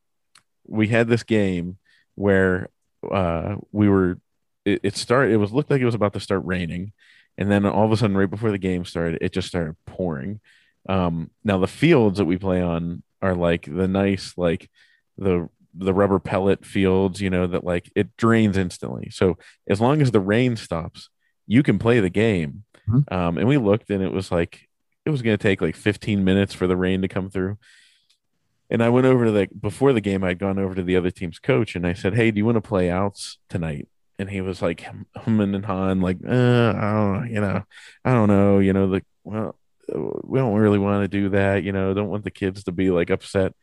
[0.66, 1.78] we had this game
[2.14, 2.68] where
[3.10, 4.18] uh, we were
[4.64, 5.32] it, it started.
[5.32, 6.92] It was looked like it was about to start raining,
[7.36, 10.40] and then all of a sudden, right before the game started, it just started pouring.
[10.88, 14.70] Um, now the fields that we play on are like the nice, like
[15.16, 19.10] the the rubber pellet fields, you know, that like it drains instantly.
[19.10, 21.08] So as long as the rain stops,
[21.46, 22.64] you can play the game.
[22.88, 23.14] Mm-hmm.
[23.14, 24.68] Um, and we looked, and it was like
[25.04, 27.58] it was going to take like 15 minutes for the rain to come through.
[28.70, 31.10] And I went over to the before the game, I'd gone over to the other
[31.10, 33.88] team's coach and I said, Hey, do you want to play outs tonight?
[34.18, 34.84] And he was like
[35.16, 37.62] humming and hawing, like, uh, I don't you know,
[38.04, 39.56] I don't know, you know, the well,
[39.94, 42.90] we don't really want to do that, you know, don't want the kids to be
[42.90, 43.54] like upset.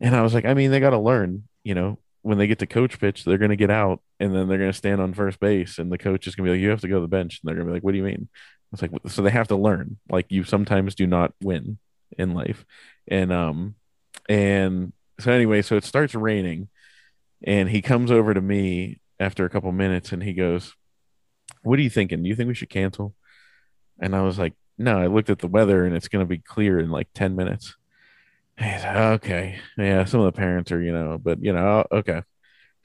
[0.00, 2.60] And I was like, I mean, they got to learn, you know, when they get
[2.60, 5.14] to coach pitch, they're going to get out and then they're going to stand on
[5.14, 7.00] first base and the coach is going to be like, you have to go to
[7.00, 7.40] the bench.
[7.40, 8.28] And they're going to be like, what do you mean?
[8.72, 11.78] It's like, so they have to learn, like you sometimes do not win
[12.16, 12.64] in life.
[13.08, 13.74] And, um,
[14.28, 16.68] and so anyway, so it starts raining
[17.44, 20.74] and he comes over to me after a couple minutes and he goes,
[21.62, 22.22] What are you thinking?
[22.22, 23.14] Do you think we should cancel?
[24.00, 26.38] And I was like, No, I looked at the weather and it's going to be
[26.38, 27.76] clear in like 10 minutes.
[28.60, 29.58] Like, okay.
[29.78, 32.22] Yeah, some of the parents are, you know, but, you know, okay.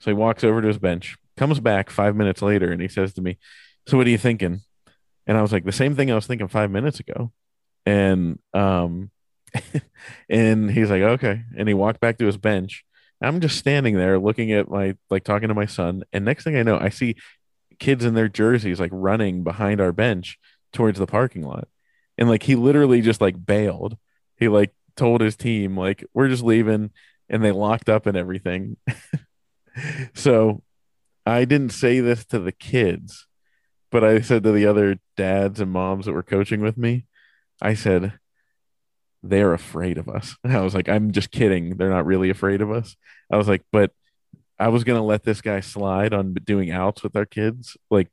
[0.00, 3.12] So he walks over to his bench, comes back five minutes later, and he says
[3.14, 3.38] to me,
[3.86, 4.60] So what are you thinking?
[5.26, 7.32] And I was like, The same thing I was thinking five minutes ago.
[7.84, 9.10] And, um,
[10.28, 11.42] and he's like, okay.
[11.56, 12.84] And he walked back to his bench.
[13.20, 16.04] I'm just standing there looking at my, like talking to my son.
[16.12, 17.16] And next thing I know, I see
[17.78, 20.38] kids in their jerseys like running behind our bench
[20.72, 21.68] towards the parking lot.
[22.18, 23.96] And like he literally just like bailed.
[24.36, 26.90] He like told his team, like, we're just leaving.
[27.30, 28.76] And they locked up and everything.
[30.14, 30.62] so
[31.26, 33.26] I didn't say this to the kids,
[33.90, 37.04] but I said to the other dads and moms that were coaching with me,
[37.60, 38.18] I said,
[39.22, 40.36] they're afraid of us.
[40.44, 41.76] And I was like, I'm just kidding.
[41.76, 42.96] They're not really afraid of us.
[43.30, 43.92] I was like, but
[44.58, 47.76] I was gonna let this guy slide on doing outs with our kids.
[47.90, 48.08] Like,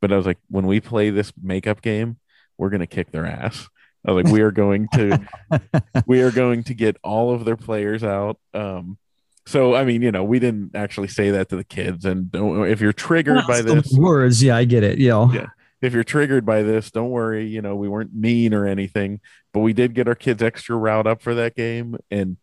[0.00, 2.18] but I was like, when we play this makeup game,
[2.60, 3.68] we're gonna kick their ass.
[4.06, 5.20] I was like, we are going to
[6.06, 8.38] we are going to get all of their players out.
[8.54, 8.98] Um
[9.46, 12.04] so I mean, you know, we didn't actually say that to the kids.
[12.04, 14.98] And don't if you're triggered by this words, yeah, I get it.
[14.98, 15.46] You know, yeah
[15.82, 17.46] if you're triggered by this, don't worry.
[17.46, 19.20] You know, we weren't mean or anything,
[19.52, 21.96] but we did get our kids extra riled up for that game.
[22.10, 22.36] And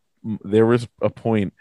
[0.44, 1.54] there was a point,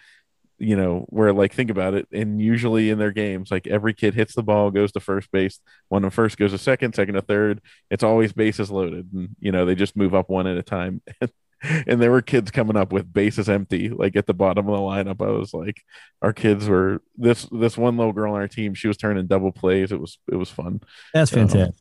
[0.58, 2.08] you know, where like, think about it.
[2.12, 5.60] And usually in their games, like every kid hits the ball, goes to first base.
[5.88, 7.60] One of first goes to second, second to third.
[7.90, 9.12] It's always bases loaded.
[9.12, 11.02] And, you know, they just move up one at a time.
[11.62, 14.80] and there were kids coming up with bases empty, like at the bottom of the
[14.80, 15.26] lineup.
[15.26, 15.82] I was like,
[16.22, 18.74] our kids were this this one little girl on our team.
[18.74, 19.92] She was turning double plays.
[19.92, 20.80] It was it was fun.
[21.14, 21.62] That's fantastic.
[21.62, 21.72] Um,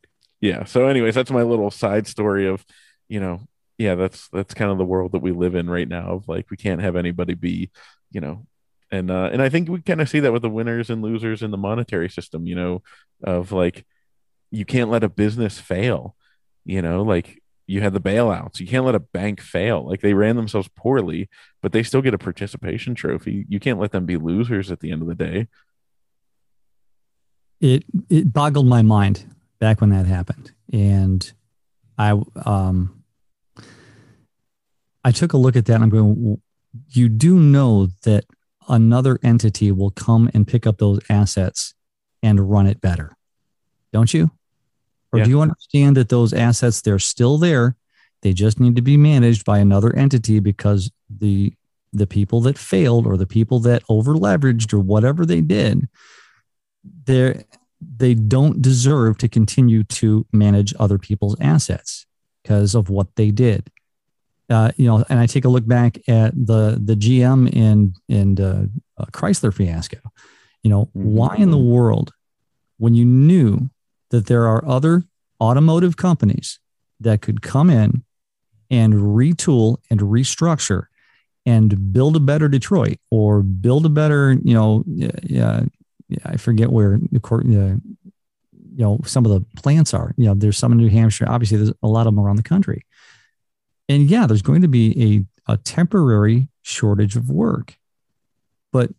[0.42, 0.64] yeah.
[0.66, 2.66] So, anyways, that's my little side story of,
[3.08, 3.42] you know,
[3.78, 6.14] yeah, that's that's kind of the world that we live in right now.
[6.14, 7.72] Of like, we can't have anybody be,
[8.12, 8.46] you know,
[8.92, 11.42] and uh, and I think we kind of see that with the winners and losers
[11.42, 12.46] in the monetary system.
[12.46, 12.84] You know,
[13.24, 13.86] of like,
[14.52, 16.16] you can't let a business fail.
[16.66, 18.60] You know, like you had the bailouts.
[18.60, 19.88] You can't let a bank fail.
[19.88, 21.30] Like they ran themselves poorly,
[21.62, 23.46] but they still get a participation trophy.
[23.50, 25.48] You can't let them be losers at the end of the day.
[27.62, 29.26] It it boggled my mind
[29.60, 31.32] back when that happened, and
[31.98, 33.04] I um
[35.04, 36.42] I took a look at that and I'm going.
[36.90, 38.26] You do know that
[38.68, 41.74] another entity will come and pick up those assets
[42.22, 43.16] and run it better,
[43.94, 44.32] don't you?
[45.12, 45.26] Or yeah.
[45.26, 47.76] do you understand that those assets, they're still there?
[48.22, 51.54] They just need to be managed by another entity because the
[51.94, 55.88] the people that failed or the people that over leveraged or whatever they did,
[57.06, 57.46] they
[57.80, 62.06] they don't deserve to continue to manage other people's assets
[62.42, 63.70] because of what they did.
[64.50, 68.40] Uh, you know, and I take a look back at the the GM in in
[68.40, 68.68] uh,
[68.98, 69.98] uh, Chrysler fiasco.
[70.62, 71.16] You know, mm-hmm.
[71.16, 72.12] why in the world,
[72.78, 73.70] when you knew
[74.10, 75.04] that there are other
[75.42, 76.60] automotive companies
[77.00, 78.04] that could come in
[78.70, 80.86] and retool and restructure
[81.46, 85.64] and build a better Detroit or build a better, you know, yeah,
[86.24, 87.82] I forget where the court, you
[88.72, 90.14] know, some of the plants are.
[90.18, 91.28] You know, there's some in New Hampshire.
[91.28, 92.86] Obviously, there's a lot of them around the country.
[93.88, 97.78] And yeah, there's going to be a, a temporary shortage of work.
[98.72, 98.92] But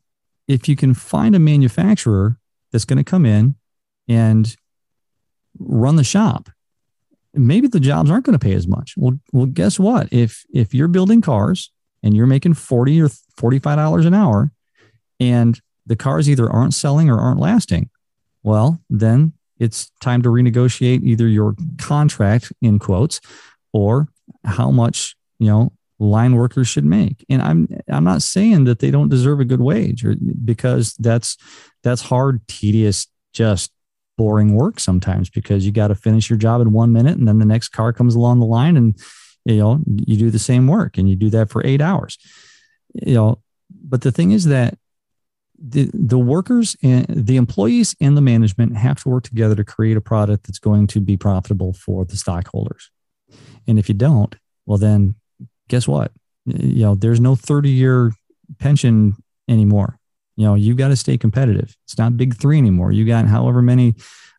[0.46, 2.38] if you can find a manufacturer
[2.72, 3.56] that's going to come in
[4.08, 4.56] and
[5.58, 6.50] run the shop
[7.36, 8.94] maybe the jobs aren't going to pay as much.
[8.96, 10.08] Well, well, guess what?
[10.12, 11.70] If if you're building cars
[12.02, 14.52] and you're making 40 or 45 dollars an hour
[15.20, 17.90] and the cars either aren't selling or aren't lasting,
[18.42, 23.20] well, then it's time to renegotiate either your contract in quotes
[23.72, 24.08] or
[24.44, 27.24] how much, you know, line workers should make.
[27.28, 30.14] And I'm I'm not saying that they don't deserve a good wage or
[30.44, 31.36] because that's
[31.82, 33.70] that's hard, tedious, just
[34.16, 37.38] boring work sometimes because you got to finish your job in one minute and then
[37.38, 38.98] the next car comes along the line and
[39.44, 42.18] you know you do the same work and you do that for eight hours
[42.94, 43.38] you know
[43.70, 44.78] but the thing is that
[45.58, 49.96] the, the workers and the employees and the management have to work together to create
[49.96, 52.90] a product that's going to be profitable for the stockholders
[53.66, 54.34] and if you don't
[54.66, 55.14] well then
[55.68, 56.12] guess what?
[56.44, 58.12] You know there's no 30 year
[58.58, 59.16] pension
[59.48, 59.98] anymore.
[60.36, 61.76] You know you got to stay competitive.
[61.84, 62.92] It's not big three anymore.
[62.92, 63.94] You got however many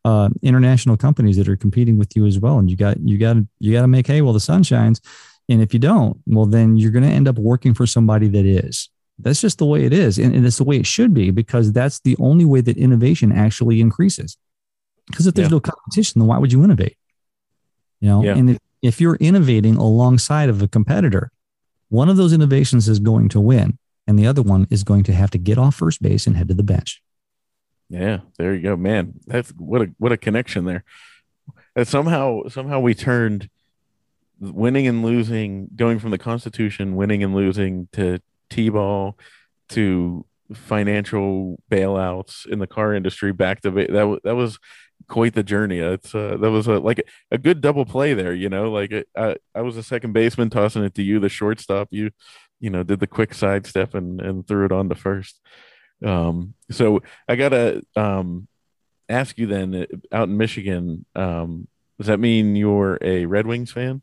[0.05, 2.59] uh, international companies that are competing with you as well.
[2.59, 5.01] And you got you got you got to make hay while the sun shines.
[5.49, 8.45] And if you don't well then you're going to end up working for somebody that
[8.45, 8.89] is.
[9.19, 10.19] That's just the way it is.
[10.19, 13.31] And, and it's the way it should be because that's the only way that innovation
[13.31, 14.37] actually increases.
[15.07, 15.55] Because if there's yeah.
[15.55, 16.97] no competition then why would you innovate?
[17.99, 18.23] You know?
[18.23, 18.37] Yeah.
[18.37, 21.31] and if, if you're innovating alongside of a competitor
[21.89, 25.13] one of those innovations is going to win and the other one is going to
[25.13, 27.01] have to get off first base and head to the bench.
[27.89, 29.13] Yeah, there you go, man.
[29.27, 30.83] That's what a what a connection there.
[31.75, 33.49] And somehow somehow we turned
[34.39, 38.19] winning and losing, going from the Constitution, winning and losing to
[38.49, 39.17] T-ball
[39.69, 44.59] to financial bailouts in the car industry back to that that was
[45.07, 45.79] quite the journey.
[45.79, 48.33] It's uh, that was a like a, a, good double play there.
[48.33, 51.89] You know, like I I was a second baseman tossing it to you, the shortstop.
[51.91, 52.11] You
[52.59, 55.39] you know did the quick sidestep and and threw it on to first.
[56.05, 58.47] Um, so I gotta um,
[59.09, 61.67] ask you then, uh, out in Michigan, um,
[61.97, 64.01] does that mean you're a Red Wings fan?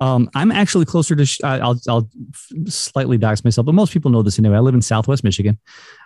[0.00, 1.46] Um, I'm actually closer to.
[1.46, 2.10] I'll I'll
[2.66, 4.56] slightly dox myself, but most people know this anyway.
[4.56, 5.60] I live in Southwest Michigan,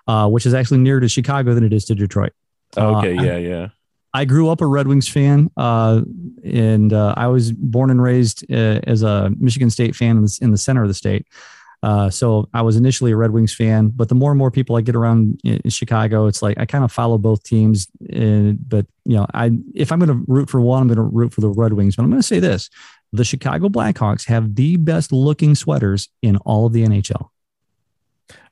[0.06, 2.32] uh, which is actually nearer to Chicago than it is to Detroit.
[2.76, 3.68] Okay, uh, yeah, yeah.
[4.14, 6.00] I grew up a Red Wings fan, uh,
[6.42, 10.38] and uh, I was born and raised uh, as a Michigan State fan in the,
[10.40, 11.26] in the center of the state.
[11.82, 14.76] Uh, so I was initially a Red Wings fan, but the more and more people
[14.76, 17.88] I get around in Chicago, it's like I kind of follow both teams.
[18.02, 21.02] Uh, but you know, I if I'm going to root for one, I'm going to
[21.02, 21.94] root for the Red Wings.
[21.94, 22.70] But I'm going to say this:
[23.12, 27.28] the Chicago Blackhawks have the best looking sweaters in all of the NHL.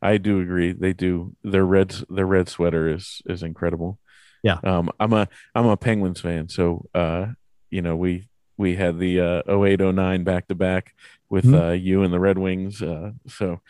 [0.03, 0.73] I do agree.
[0.73, 1.35] They do.
[1.43, 3.99] Their red their red sweater is is incredible.
[4.45, 4.59] Yeah.
[4.63, 7.29] Um, I'm a I'm a Penguins fan, so uh,
[7.71, 10.95] you know we we had the uh 08 09 back to back
[11.31, 11.55] with mm-hmm.
[11.55, 12.83] uh you and the Red Wings.
[12.83, 13.61] Uh, so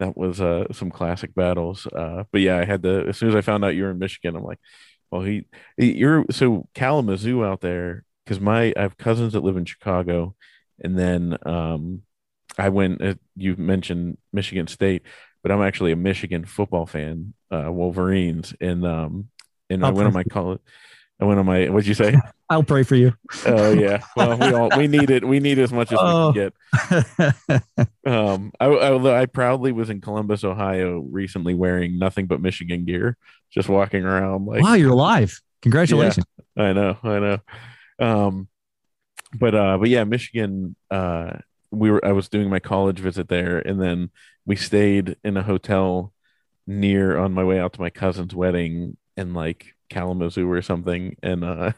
[0.00, 1.86] that was uh some classic battles.
[1.86, 3.98] Uh, but yeah, I had to as soon as I found out you were in
[4.00, 4.58] Michigan, I'm like,
[5.12, 9.56] well, he, he you're so Kalamazoo out there because my I have cousins that live
[9.56, 10.34] in Chicago,
[10.82, 12.02] and then um
[12.58, 13.00] I went.
[13.00, 15.02] Uh, you mentioned Michigan State,
[15.44, 19.28] but I'm actually a Michigan football fan, uh, Wolverines, and um
[19.70, 20.60] and I'll I went on my college.
[21.20, 21.68] I went on my.
[21.68, 22.16] What'd you say?
[22.50, 23.14] I'll pray for you.
[23.46, 24.02] Oh yeah.
[24.16, 25.26] Well, we all we need it.
[25.26, 26.32] We need as much as oh.
[26.32, 26.52] we can
[27.48, 27.62] get.
[28.06, 33.16] Um, I, I, I proudly was in Columbus, Ohio, recently wearing nothing but Michigan gear,
[33.50, 34.62] just walking around like.
[34.62, 35.40] Wow, you're alive!
[35.62, 36.26] Congratulations.
[36.54, 36.98] Yeah, I know.
[37.02, 37.38] I know.
[37.98, 38.48] Um,
[39.38, 40.76] but uh, but yeah, Michigan.
[40.90, 41.38] Uh,
[41.70, 42.04] we were.
[42.04, 44.10] I was doing my college visit there, and then
[44.44, 46.12] we stayed in a hotel
[46.66, 51.44] near on my way out to my cousin's wedding in like Kalamazoo or something, and
[51.44, 51.72] uh,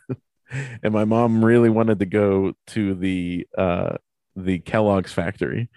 [0.83, 3.97] and my mom really wanted to go to the uh
[4.35, 5.71] the Kellogg's factory.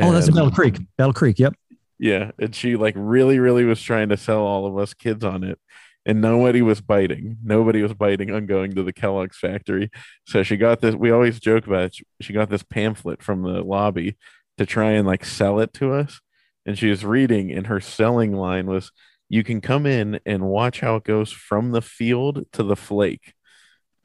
[0.00, 0.78] Oh, that's in Battle Creek.
[0.96, 1.38] Battle Creek.
[1.38, 1.54] Yep.
[1.98, 5.44] Yeah, and she like really, really was trying to sell all of us kids on
[5.44, 5.58] it,
[6.04, 7.38] and nobody was biting.
[7.42, 9.90] Nobody was biting on going to the Kellogg's factory.
[10.26, 10.94] So she got this.
[10.94, 11.96] We always joke about it.
[12.20, 14.16] She got this pamphlet from the lobby
[14.58, 16.20] to try and like sell it to us,
[16.66, 18.92] and she was reading, and her selling line was,
[19.28, 23.34] you can come in and watch how it goes from the field to the flake.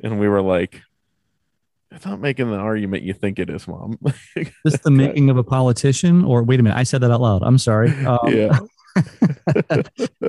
[0.04, 0.82] And we were like,
[1.92, 4.00] it's not making the argument you think it is, mom.
[4.36, 6.24] this the making of a politician?
[6.24, 7.44] Or wait a minute, I said that out loud.
[7.44, 7.92] I'm sorry.
[8.06, 8.60] Um, yeah.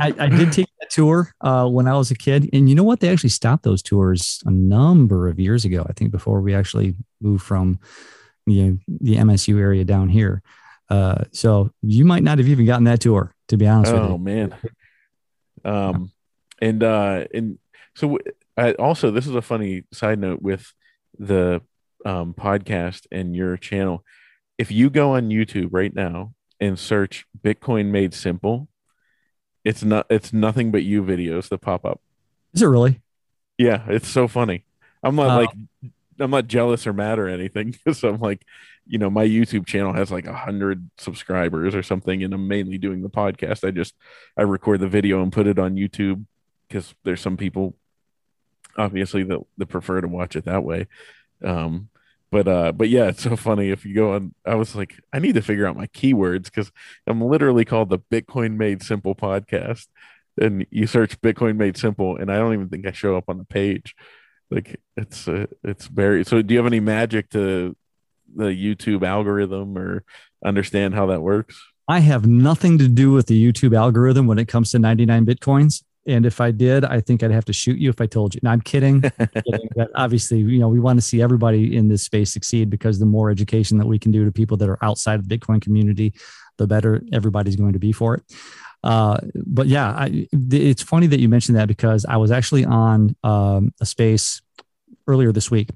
[0.01, 2.51] I, I, did take a tour uh, when I was a kid.
[2.53, 3.01] And you know what?
[3.01, 6.95] They actually stopped those tours a number of years ago, I think, before we actually
[7.21, 7.81] moved from
[8.47, 10.43] you know, the MSU area down here.
[10.89, 14.09] Uh, so you might not have even gotten that tour, to be honest oh, with
[14.09, 14.15] you.
[14.15, 14.55] Oh, man.
[15.65, 16.13] Um,
[16.61, 17.59] and uh, and
[17.95, 18.19] so
[18.57, 20.73] I, also this is a funny side note with
[21.19, 21.63] the
[22.05, 24.05] um, podcast and your channel.
[24.59, 28.69] If you go on YouTube right now and search Bitcoin made simple,
[29.65, 32.01] it's not it's nothing but you videos that pop up.
[32.55, 33.01] Is it really?
[33.59, 34.65] Yeah, it's so funny.
[35.03, 38.45] I'm not uh, like I'm not jealous or mad or anything because I'm like,
[38.87, 42.79] you know, my YouTube channel has like a hundred subscribers or something, and I'm mainly
[42.79, 43.67] doing the podcast.
[43.67, 43.95] I just
[44.37, 46.25] I record the video and put it on YouTube
[46.69, 47.77] because there's some people
[48.77, 50.89] obviously that, that prefer to watch it that way.
[51.45, 51.89] Um,
[52.31, 54.35] but uh, but yeah, it's so funny if you go on.
[54.47, 56.73] I was like, I need to figure out my keywords because
[57.07, 59.87] I'm literally called the Bitcoin Made Simple podcast,
[60.41, 63.37] and you search Bitcoin Made Simple, and I don't even think I show up on
[63.37, 63.95] the page.
[64.53, 66.25] Like it's uh, it's very.
[66.25, 67.77] So do you have any magic to
[68.35, 70.05] the YouTube algorithm or
[70.45, 71.61] understand how that works?
[71.89, 75.83] I have nothing to do with the YouTube algorithm when it comes to 99 Bitcoins.
[76.07, 78.41] And if I did, I think I'd have to shoot you if I told you.
[78.43, 79.03] No, I'm kidding.
[79.03, 79.69] kidding.
[79.95, 83.31] obviously, you know, we want to see everybody in this space succeed because the more
[83.31, 86.13] education that we can do to people that are outside of the Bitcoin community,
[86.59, 88.23] the better everybody's going to be for it.
[88.83, 93.15] Uh, but yeah, I, it's funny that you mentioned that because I was actually on
[93.23, 94.43] um, a space
[95.07, 95.71] earlier this week,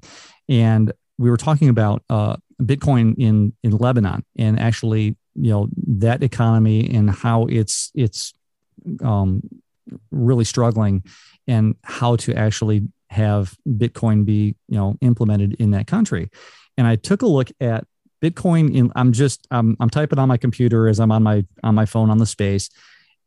[0.49, 6.21] and we were talking about uh, Bitcoin in in Lebanon and actually, you know, that
[6.23, 8.33] economy and how it's it's
[9.01, 9.41] um,
[10.11, 11.03] really struggling
[11.47, 16.29] and how to actually have Bitcoin be, you know, implemented in that country.
[16.77, 17.85] And I took a look at
[18.21, 21.75] Bitcoin in I'm just I'm I'm typing on my computer as I'm on my on
[21.75, 22.69] my phone on the space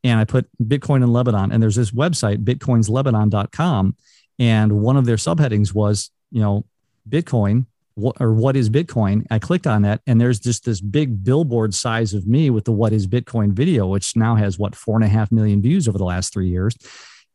[0.03, 3.97] and I put Bitcoin in Lebanon and there's this website bitcoinslebanon.com
[4.39, 6.65] and one of their subheadings was, you know,
[7.09, 9.27] Bitcoin or what is Bitcoin?
[9.31, 12.73] I clicked on that, and there's just this big billboard size of me with the
[12.73, 15.99] what is Bitcoin video, which now has what four and a half million views over
[15.99, 16.77] the last three years.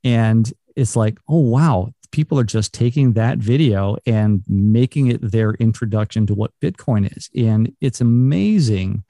[0.04, 5.54] And it's like, oh wow, people are just taking that video and making it their
[5.56, 7.30] introduction to what Bitcoin is.
[7.36, 9.04] And it's amazing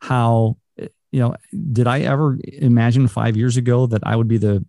[0.00, 0.56] how
[1.12, 1.34] you know,
[1.72, 4.64] did I ever imagine five years ago that I would be the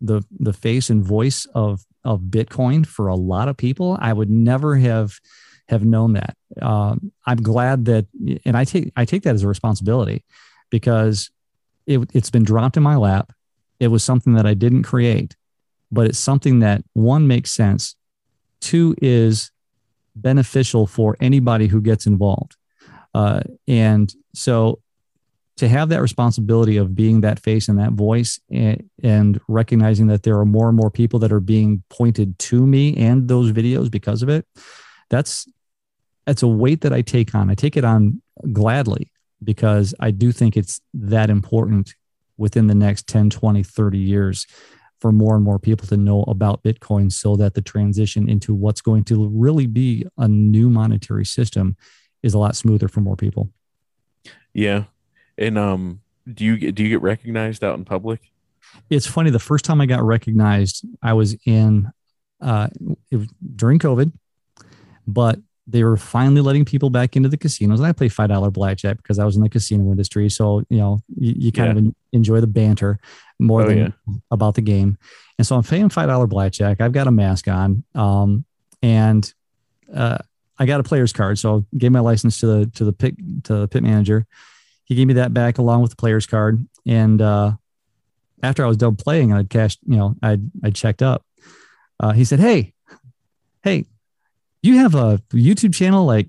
[0.00, 3.98] the the face and voice of of Bitcoin for a lot of people?
[4.00, 5.18] I would never have
[5.68, 6.36] have known that.
[6.60, 8.06] Um, I'm glad that,
[8.44, 10.24] and I take I take that as a responsibility
[10.70, 11.30] because
[11.86, 13.32] it, it's been dropped in my lap.
[13.80, 15.36] It was something that I didn't create,
[15.90, 17.96] but it's something that one makes sense.
[18.60, 19.50] Two is
[20.14, 22.56] beneficial for anybody who gets involved,
[23.14, 24.80] uh, and so
[25.58, 30.22] to have that responsibility of being that face and that voice and, and, recognizing that
[30.22, 33.90] there are more and more people that are being pointed to me and those videos
[33.90, 34.46] because of it
[35.10, 35.46] that's
[36.26, 37.50] that's a weight that I take on.
[37.50, 38.22] I take it on
[38.52, 41.94] gladly because I do think it's that important
[42.36, 44.46] within the next 10, 20, 30 years
[45.00, 48.80] for more and more people to know about Bitcoin so that the transition into what's
[48.80, 51.76] going to really be a new monetary system
[52.22, 53.50] is a lot smoother for more people.
[54.54, 54.84] Yeah.
[55.38, 56.00] And um
[56.32, 58.20] do you get do you get recognized out in public?
[58.88, 61.90] It's funny the first time I got recognized I was in
[62.40, 62.68] uh
[63.10, 64.12] was during COVID
[65.06, 67.78] but they were finally letting people back into the casinos.
[67.78, 70.28] And I play five dollar blackjack because I was in the casino industry.
[70.28, 71.88] So you know, you, you kind yeah.
[71.88, 72.98] of enjoy the banter
[73.38, 74.14] more oh, than yeah.
[74.30, 74.98] about the game.
[75.38, 76.80] And so I'm paying five dollar blackjack.
[76.80, 78.44] I've got a mask on, um,
[78.82, 79.32] and
[79.94, 80.18] uh,
[80.58, 81.38] I got a player's card.
[81.38, 84.26] So I gave my license to the to the pit to the pit manager.
[84.92, 86.66] He gave me that back along with the player's card.
[86.86, 87.52] And uh,
[88.42, 89.78] after I was done playing, I'd cashed.
[89.86, 91.24] You know, I I checked up.
[91.98, 92.74] Uh, he said, "Hey,
[93.62, 93.86] hey,
[94.62, 96.28] you have a YouTube channel like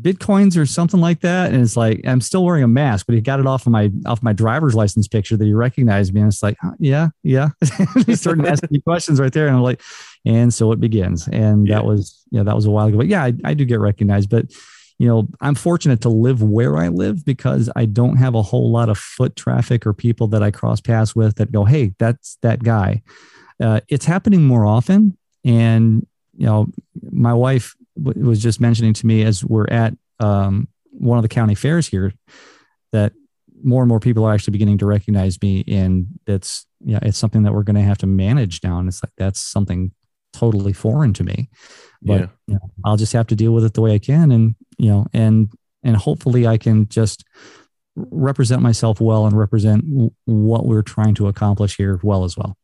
[0.00, 3.20] bitcoins or something like that and it's like i'm still wearing a mask but he
[3.20, 6.32] got it off of my off my driver's license picture that he recognized me and
[6.32, 7.50] it's like yeah yeah
[8.04, 9.80] he started asking me questions right there and i'm like
[10.24, 11.76] and so it begins and yeah.
[11.76, 14.30] that was yeah that was a while ago but yeah I, I do get recognized
[14.30, 14.46] but
[14.98, 18.70] you know i'm fortunate to live where i live because i don't have a whole
[18.70, 22.38] lot of foot traffic or people that i cross paths with that go hey that's
[22.42, 23.02] that guy
[23.60, 26.66] uh, it's happening more often and you know,
[27.10, 31.28] my wife w- was just mentioning to me as we're at um, one of the
[31.28, 32.12] county fairs here
[32.92, 33.12] that
[33.62, 37.44] more and more people are actually beginning to recognize me, and it's yeah, it's something
[37.44, 38.88] that we're going to have to manage down.
[38.88, 39.92] It's like that's something
[40.44, 41.48] totally foreign to me,
[42.02, 42.26] but yeah.
[42.46, 44.90] you know, I'll just have to deal with it the way I can, and you
[44.90, 45.50] know, and
[45.82, 47.24] and hopefully I can just
[47.96, 49.84] represent myself well and represent
[50.24, 52.56] what we're trying to accomplish here well as well.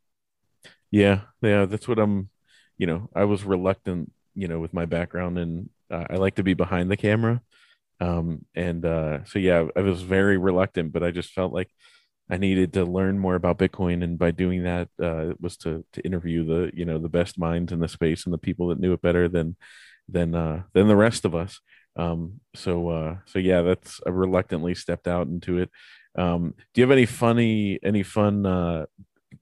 [0.91, 2.31] Yeah, yeah, that's what I'm
[2.81, 6.43] you know, I was reluctant, you know, with my background and uh, I like to
[6.43, 7.43] be behind the camera.
[8.01, 11.69] Um, and uh, so, yeah, I was very reluctant, but I just felt like
[12.31, 14.05] I needed to learn more about Bitcoin.
[14.05, 17.39] And by doing that, uh, it was to, to interview the, you know, the best
[17.39, 19.57] minds in the space and the people that knew it better than,
[20.09, 21.61] than, uh, than the rest of us.
[21.97, 25.71] Um, so, uh, so yeah, that's I reluctantly stepped out into it.
[26.17, 28.87] Um, do you have any funny, any fun, uh,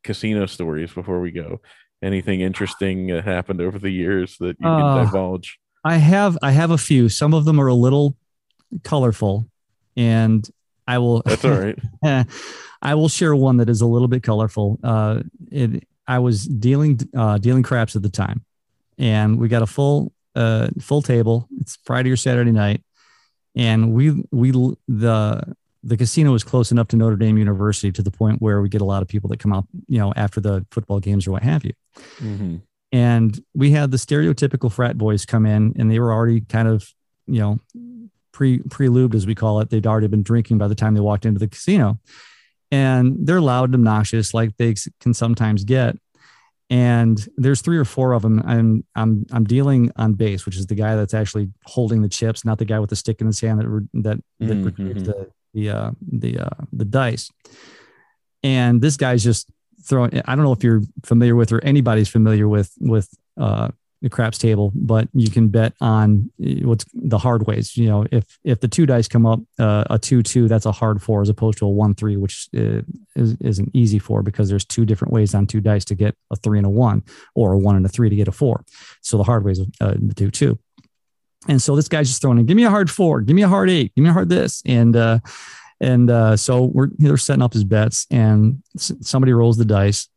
[0.02, 1.60] casino stories before we go?
[2.02, 5.58] anything interesting that happened over the years that you uh, can divulge?
[5.84, 7.08] I have I have a few.
[7.08, 8.16] Some of them are a little
[8.84, 9.48] colorful,
[9.96, 10.48] and
[10.88, 11.22] I will.
[11.26, 12.26] That's all right.
[12.80, 14.78] I will share one that is a little bit colorful.
[14.82, 18.44] Uh, it, I was dealing uh, dealing craps at the time,
[18.96, 21.46] and we got a full uh, full table.
[21.60, 22.82] It's Friday or Saturday night,
[23.54, 24.50] and we we
[24.88, 28.68] the the casino is close enough to Notre Dame University to the point where we
[28.68, 31.32] get a lot of people that come out, you know, after the football games or
[31.32, 31.72] what have you.
[32.20, 32.56] Mm-hmm.
[32.90, 36.92] And we had the stereotypical frat boys come in, and they were already kind of,
[37.26, 37.60] you know,
[38.38, 39.68] pre pre lubed as we call it.
[39.68, 41.98] They'd already been drinking by the time they walked into the casino,
[42.70, 45.98] and they're loud and obnoxious, like they can sometimes get.
[46.70, 48.40] And there's three or four of them.
[48.46, 52.44] I'm I'm I'm dealing on base, which is the guy that's actually holding the chips,
[52.44, 53.66] not the guy with the stick in his hand that
[54.04, 54.98] that, that mm-hmm.
[55.00, 57.30] the the uh, the uh, the dice.
[58.44, 59.50] And this guy's just
[59.82, 60.22] throwing.
[60.26, 63.70] I don't know if you're familiar with or anybody's familiar with with uh,
[64.02, 67.76] the craps table, but you can bet on eh, what's the hard ways.
[67.76, 70.72] You know, if if the two dice come up uh, a two two, that's a
[70.72, 72.82] hard four as opposed to a one three, which uh,
[73.16, 76.14] is, is an easy four because there's two different ways on two dice to get
[76.30, 77.02] a three and a one,
[77.34, 78.64] or a one and a three to get a four.
[79.02, 80.58] So the hard ways uh, the two two.
[81.46, 83.48] And so this guy's just throwing in, give me a hard four, give me a
[83.48, 84.62] hard eight, give me a hard this.
[84.66, 85.20] And, uh,
[85.80, 90.08] and uh, so we're they're setting up his bets, and somebody rolls the dice,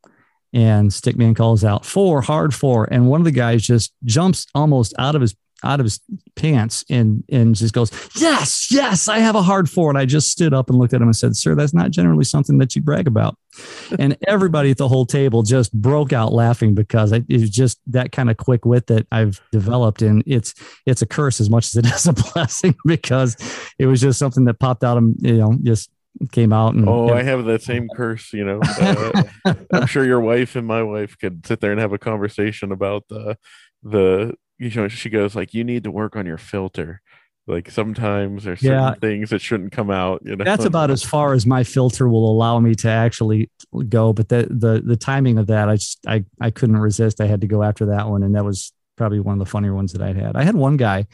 [0.54, 4.94] and Stickman calls out four, hard four, and one of the guys just jumps almost
[4.98, 6.00] out of his out of his
[6.36, 9.90] pants and and just goes, "Yes, yes, I have a hard four.
[9.90, 12.24] And I just stood up and looked at him and said, "Sir, that's not generally
[12.24, 13.38] something that you brag about."
[14.00, 18.12] and everybody at the whole table just broke out laughing because it was just that
[18.12, 20.54] kind of quick wit that I've developed, and it's
[20.86, 23.36] it's a curse as much as it is a blessing because
[23.78, 25.90] it was just something that popped out of you know just
[26.32, 29.24] came out and oh i have that same curse you know uh,
[29.74, 33.04] i'm sure your wife and my wife could sit there and have a conversation about
[33.08, 33.38] the
[33.84, 37.02] the you know she goes like you need to work on your filter.
[37.48, 38.94] Like sometimes there's certain yeah.
[39.02, 40.46] things that shouldn't come out you know?
[40.46, 43.50] That's about as far as my filter will allow me to actually
[43.90, 47.20] go but the the the timing of that i just i i couldn't resist.
[47.20, 49.74] I had to go after that one and that was probably one of the funnier
[49.74, 50.36] ones that i'd had.
[50.36, 51.08] I had one guy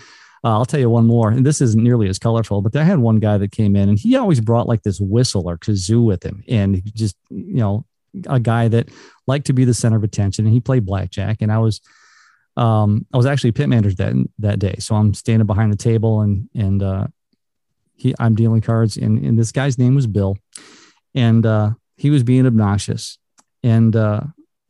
[0.44, 3.00] uh, i'll tell you one more and this isn't nearly as colorful but i had
[3.00, 6.24] one guy that came in and he always brought like this whistle or kazoo with
[6.24, 7.86] him and just you know
[8.28, 8.90] a guy that
[9.28, 11.82] liked to be the center of attention and he played blackjack and i was
[12.58, 14.76] um, I was actually pit manager that that day.
[14.80, 17.08] So I'm standing behind the table and and uh,
[17.96, 20.38] he I'm dealing cards and, and this guy's name was Bill,
[21.14, 23.20] and uh, he was being obnoxious.
[23.64, 24.22] And uh,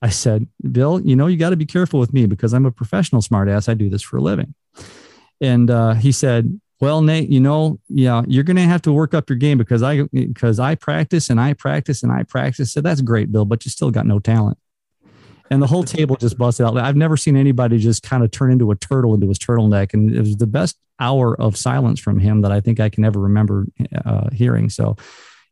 [0.02, 2.72] I said, Bill, you know you got to be careful with me because I'm a
[2.72, 3.70] professional smartass.
[3.70, 4.54] I do this for a living.
[5.42, 9.14] And uh, he said, well, Nate, you know, yeah, you're going to have to work
[9.14, 12.72] up your game because I because I practice and I practice and I practice.
[12.74, 14.58] So that's great, Bill, but you still got no talent
[15.50, 16.78] and the whole table just busted out.
[16.78, 20.14] I've never seen anybody just kind of turn into a turtle into his turtleneck, and
[20.14, 23.20] it was the best hour of silence from him that I think I can ever
[23.20, 23.66] remember
[24.06, 24.70] uh, hearing.
[24.70, 24.96] So,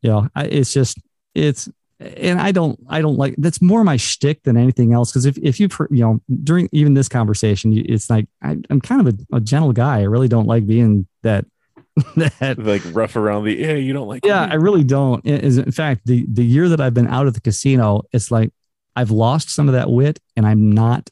[0.02, 1.00] you know, I, it's just
[1.34, 1.70] it's
[2.18, 5.38] and I don't I don't like that's more my shtick than anything else because if
[5.38, 9.14] if you've heard, you know during even this conversation, it's like I, am kind of
[9.14, 10.00] a, a gentle guy.
[10.00, 11.46] I really don't like being that
[12.16, 14.52] that like rough around the yeah you don't like yeah me.
[14.52, 17.40] i really don't is in fact the the year that i've been out of the
[17.40, 18.52] casino it's like
[18.96, 21.10] I've lost some of that wit and I'm not,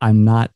[0.00, 0.50] I'm not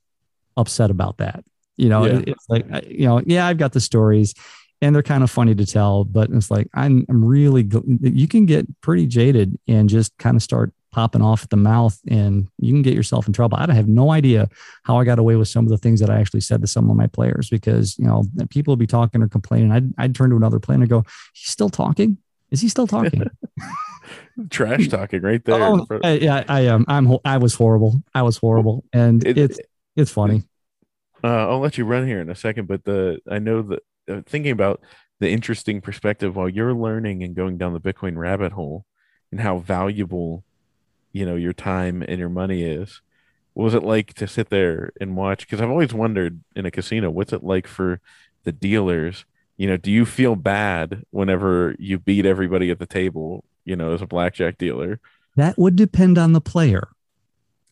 [0.56, 1.44] upset about that.
[1.76, 2.20] You know, yeah.
[2.26, 4.34] it's like, you know, yeah, I've got the stories
[4.80, 7.68] and they're kind of funny to tell, but it's like, I'm, I'm really,
[8.00, 11.98] you can get pretty jaded and just kind of start popping off at the mouth
[12.09, 13.59] and you can get yourself in trouble.
[13.59, 14.48] I have no idea
[14.84, 16.88] how I got away with some of the things that I actually said to some
[16.90, 19.72] of my players because, you know, people would be talking or complaining.
[19.72, 22.18] I'd, I'd turn to another player and go, he's still talking.
[22.50, 23.24] Is he still talking?
[24.50, 25.62] trash talking right there.
[25.62, 26.84] Oh, yeah, I am.
[26.88, 27.18] I'm.
[27.24, 28.02] I was horrible.
[28.14, 29.59] I was horrible, and it, it's
[29.96, 30.44] it's funny.
[31.22, 33.82] Uh, I'll let you run here in a second, but the I know that
[34.26, 34.80] thinking about
[35.20, 38.85] the interesting perspective while you're learning and going down the Bitcoin rabbit hole,
[39.30, 40.44] and how valuable,
[41.12, 43.01] you know, your time and your money is.
[43.55, 45.40] What was it like to sit there and watch?
[45.40, 48.01] Because I've always wondered in a casino, what's it like for
[48.44, 49.24] the dealers?
[49.56, 53.93] You know, do you feel bad whenever you beat everybody at the table you know,
[53.93, 54.98] as a blackjack dealer?
[55.36, 56.89] That would depend on the player.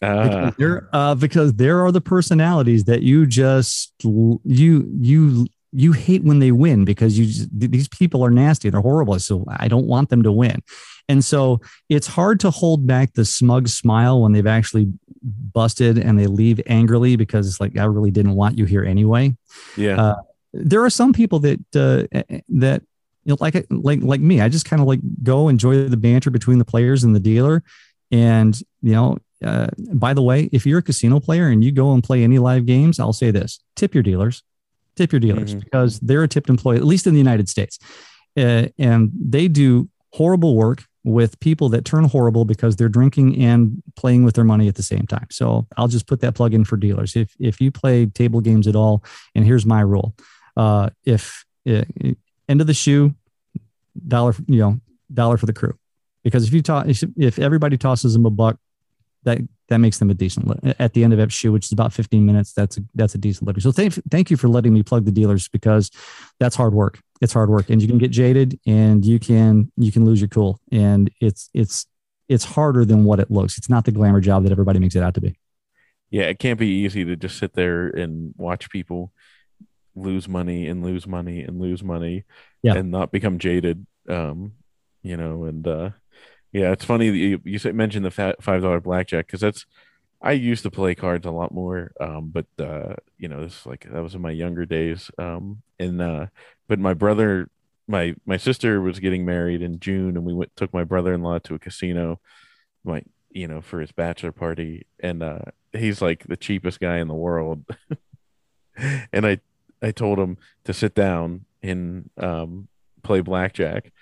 [0.02, 5.46] Uh, because, there, uh, because there are the personalities that you just you you
[5.76, 8.70] you hate when they win because you just, these people are nasty.
[8.70, 9.18] They're horrible.
[9.18, 10.62] So i don't want them to win.
[11.08, 14.92] And so it's hard to hold back the smug smile when they've actually
[15.22, 19.36] busted and they leave angrily because it's like i really didn't want you here anyway.
[19.76, 20.00] Yeah.
[20.00, 20.14] Uh,
[20.52, 22.82] there are some people that uh, that
[23.24, 26.30] you know, like like like me, I just kind of like go enjoy the banter
[26.30, 27.62] between the players and the dealer.
[28.10, 31.92] And you know, uh, by the way, if you're a casino player and you go
[31.92, 34.42] and play any live games, I'll say this: tip your dealers,
[34.96, 35.60] tip your dealers mm-hmm.
[35.60, 37.78] because they're a tipped employee, at least in the United States,
[38.36, 43.80] uh, and they do horrible work with people that turn horrible because they're drinking and
[43.94, 45.26] playing with their money at the same time.
[45.30, 47.14] So I'll just put that plug in for dealers.
[47.14, 49.04] If if you play table games at all,
[49.34, 50.14] and here's my rule:
[50.56, 51.84] uh, if uh,
[52.48, 53.14] end of the shoe,
[54.06, 54.80] dollar you know
[55.12, 55.78] dollar for the crew,
[56.24, 58.58] because if you talk if everybody tosses them a buck,
[59.26, 60.48] that that makes them a decent
[60.78, 62.52] at the end of every shoe, which is about 15 minutes.
[62.52, 63.60] That's a, that's a decent living.
[63.60, 65.90] So thank, thank you for letting me plug the dealers because
[66.38, 67.00] that's hard work.
[67.20, 70.28] It's hard work and you can get jaded and you can, you can lose your
[70.28, 71.86] cool and it's, it's,
[72.28, 73.58] it's harder than what it looks.
[73.58, 75.36] It's not the glamour job that everybody makes it out to be.
[76.10, 76.24] Yeah.
[76.24, 79.12] It can't be easy to just sit there and watch people
[79.96, 82.24] lose money and lose money and lose money
[82.62, 82.74] yeah.
[82.74, 83.84] and not become jaded.
[84.08, 84.52] Um,
[85.02, 85.90] you know, and, uh,
[86.56, 88.10] yeah, it's funny that you, you mentioned the
[88.40, 89.66] five dollar blackjack because that's
[90.22, 93.86] I used to play cards a lot more, um, but uh, you know, this like
[93.92, 95.10] that was in my younger days.
[95.18, 96.26] Um, and uh,
[96.66, 97.50] but my brother,
[97.86, 101.22] my my sister was getting married in June, and we went took my brother in
[101.22, 102.20] law to a casino,
[102.84, 105.40] my you know, for his bachelor party, and uh,
[105.74, 107.66] he's like the cheapest guy in the world.
[109.12, 109.40] and I
[109.82, 112.68] I told him to sit down and um,
[113.02, 113.92] play blackjack,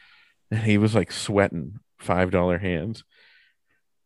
[0.53, 3.05] and he was like sweating five dollar hands.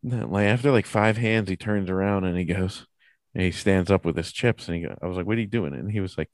[0.03, 2.87] Like after like five hands, he turns around and he goes,
[3.35, 5.47] and he stands up with his chips, and he, I was like, "What are you
[5.47, 6.31] doing?" And he was like,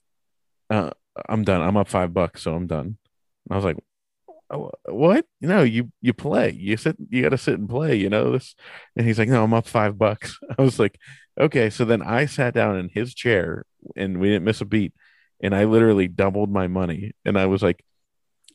[0.71, 0.91] uh,
[1.29, 1.63] "I'm done.
[1.63, 2.87] I'm up five bucks, so I'm done."
[3.47, 3.77] And I was like,
[4.51, 5.27] oh, "What?
[5.41, 6.53] Know, you you play.
[6.53, 6.97] You sit.
[7.11, 7.97] You got to sit and play.
[7.97, 8.55] You know this."
[8.97, 10.99] And he's like, "No, I'm up five bucks." I was like,
[11.41, 13.65] "Okay." So then I sat down in his chair,
[13.97, 14.95] and we didn't miss a beat.
[15.43, 17.85] And I literally doubled my money, and I was like,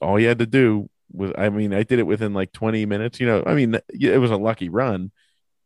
[0.01, 3.19] "All you had to do was I mean I did it within like 20 minutes.
[3.19, 5.11] You know, I mean it was a lucky run,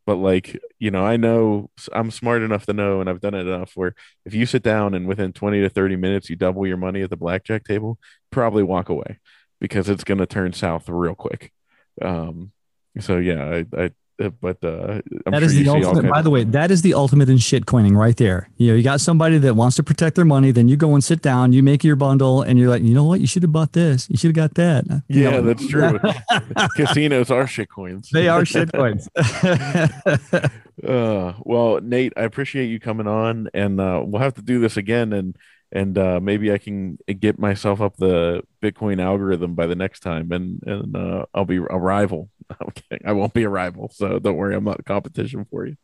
[0.06, 3.46] but like you know I know I'm smart enough to know, and I've done it
[3.46, 3.94] enough where
[4.24, 7.10] if you sit down and within 20 to 30 minutes you double your money at
[7.10, 7.98] the blackjack table,
[8.30, 9.18] probably walk away
[9.60, 11.52] because it's going to turn south real quick.
[12.02, 12.52] Um,
[13.00, 16.10] so yeah, I, I but uh, that sure is the ultimate.
[16.10, 18.48] By the way, that is the ultimate in shit coining right there.
[18.56, 21.02] You know, you got somebody that wants to protect their money, then you go and
[21.02, 23.52] sit down, you make your bundle, and you're like, you know what, you should have
[23.52, 25.02] bought this, you should have got that.
[25.08, 25.42] Yeah, know?
[25.42, 25.98] that's true.
[26.76, 28.10] Casinos are shit coins.
[28.12, 29.08] They are shit coins.
[30.86, 34.76] uh, well, Nate, I appreciate you coming on, and uh, we'll have to do this
[34.76, 35.36] again, and
[35.74, 40.30] and uh, maybe I can get myself up the Bitcoin algorithm by the next time,
[40.32, 42.30] and and uh, I'll be a rival.
[42.62, 45.76] Okay, I won't be a rival, so don't worry, I'm not a competition for you.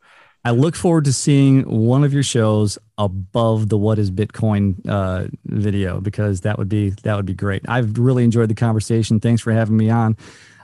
[0.44, 5.28] I look forward to seeing one of your shows above the "What is Bitcoin" uh,
[5.46, 7.62] video because that would be that would be great.
[7.66, 9.20] I've really enjoyed the conversation.
[9.20, 10.18] Thanks for having me on.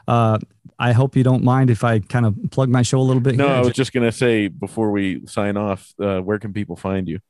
[0.07, 0.39] Uh,
[0.79, 3.37] I hope you don't mind if I kind of plug my show a little bit.
[3.37, 3.57] No, here.
[3.57, 7.09] I was just going to say before we sign off, uh, where can people find
[7.09, 7.21] you?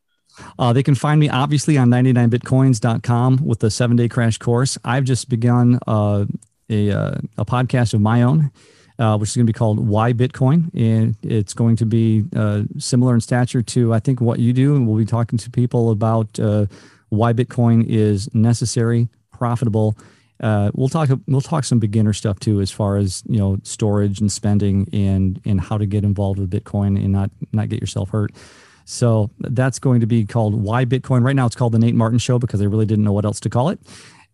[0.59, 4.79] Uh, they can find me obviously on 99bitcoins.com with the seven day crash course.
[4.85, 6.27] I've just begun uh,
[6.71, 8.51] a, uh, a podcast of my own,
[8.99, 10.71] uh, which is going to be called Why Bitcoin.
[10.75, 14.77] And it's going to be uh, similar in stature to, I think, what you do.
[14.77, 16.67] And we'll be talking to people about uh,
[17.09, 19.97] why Bitcoin is necessary, profitable.
[20.41, 21.09] we'll talk.
[21.27, 25.41] We'll talk some beginner stuff too, as far as you know, storage and spending, and
[25.45, 28.33] and how to get involved with Bitcoin and not not get yourself hurt.
[28.87, 31.23] So that's going to be called Why Bitcoin.
[31.25, 33.41] Right now, it's called The Nate Martin Show because I really didn't know what else
[33.41, 33.81] to call it.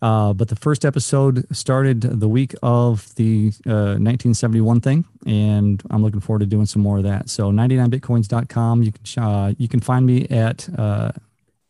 [0.02, 6.02] Uh, but the first episode started the week of the uh, 1971 thing, and I'm
[6.02, 7.30] looking forward to doing some more of that.
[7.30, 8.82] So 99bitcoins.com.
[8.82, 11.12] You can uh, you can find me at uh,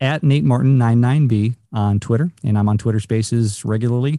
[0.00, 4.18] at Nate Martin 99b on Twitter, and I'm on Twitter Spaces regularly,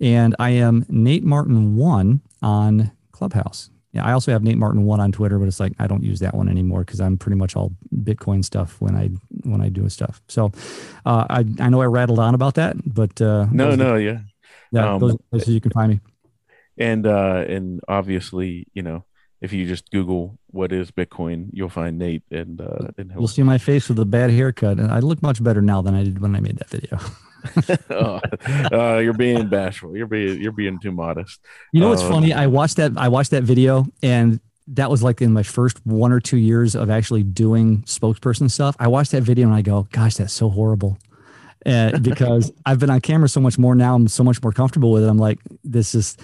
[0.00, 3.70] and I am Nate Martin one on Clubhouse.
[3.92, 6.20] Yeah, I also have Nate Martin one on Twitter, but it's like I don't use
[6.20, 9.10] that one anymore because I'm pretty much all Bitcoin stuff when I
[9.42, 10.20] when I do stuff.
[10.28, 10.52] So
[11.04, 14.20] uh, I I know I rattled on about that, but uh, no, no, are, yeah,
[14.70, 16.00] yeah, um, those places you can find me.
[16.78, 19.04] And uh, and obviously, you know,
[19.40, 23.42] if you just Google what is Bitcoin, you'll find Nate, and uh, and you'll see
[23.42, 26.20] my face with a bad haircut, and I look much better now than I did
[26.20, 26.98] when I made that video.
[27.90, 28.20] oh,
[28.72, 29.96] uh, you're being bashful.
[29.96, 31.40] You're being you're being too modest.
[31.72, 32.32] You know what's uh, funny?
[32.32, 34.40] I watched that I watched that video and
[34.72, 38.76] that was like in my first one or two years of actually doing spokesperson stuff.
[38.78, 40.96] I watched that video and I go, gosh, that's so horrible.
[41.66, 43.94] Uh, because I've been on camera so much more now.
[43.96, 45.08] I'm so much more comfortable with it.
[45.08, 46.16] I'm like, this is,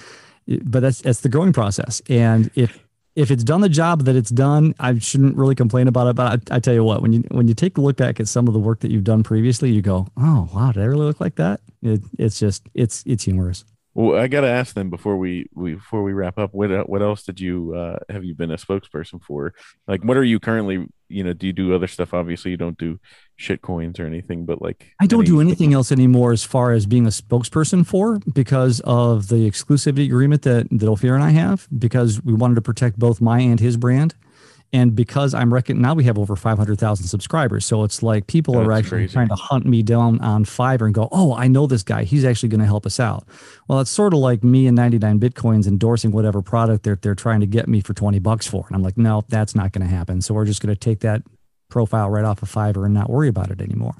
[0.46, 2.00] but that's, that's the growing process.
[2.08, 2.85] And if,
[3.16, 6.16] if it's done the job that it's done, I shouldn't really complain about it.
[6.16, 8.28] But I, I, tell you what, when you when you take a look back at
[8.28, 11.06] some of the work that you've done previously, you go, "Oh wow, did I really
[11.06, 13.64] look like that?" It, it's just it's it's humorous.
[13.94, 16.52] Well, I got to ask them before we, we before we wrap up.
[16.52, 19.54] What what else did you uh, have you been a spokesperson for?
[19.88, 20.86] Like, what are you currently?
[21.08, 22.12] You know, do you do other stuff?
[22.14, 22.98] Obviously, you don't do
[23.36, 26.72] shit coins or anything, but like, I don't any- do anything else anymore as far
[26.72, 31.30] as being a spokesperson for because of the exclusivity agreement that that Ofir and I
[31.30, 34.14] have because we wanted to protect both my and his brand
[34.72, 37.64] and because I'm reckon now we have over 500,000 subscribers.
[37.64, 39.12] So it's like people That's are actually crazy.
[39.12, 42.04] trying to hunt me down on Fiverr and go, oh, I know this guy.
[42.04, 43.26] He's actually going to help us out.
[43.68, 47.40] Well, it's sort of like me and 99 Bitcoins endorsing whatever product they're, they're trying
[47.40, 48.64] to get me for 20 bucks for.
[48.66, 50.20] And I'm like, no, that's not going to happen.
[50.20, 51.22] So we're just going to take that
[51.68, 53.94] profile right off of Fiverr and not worry about it anymore.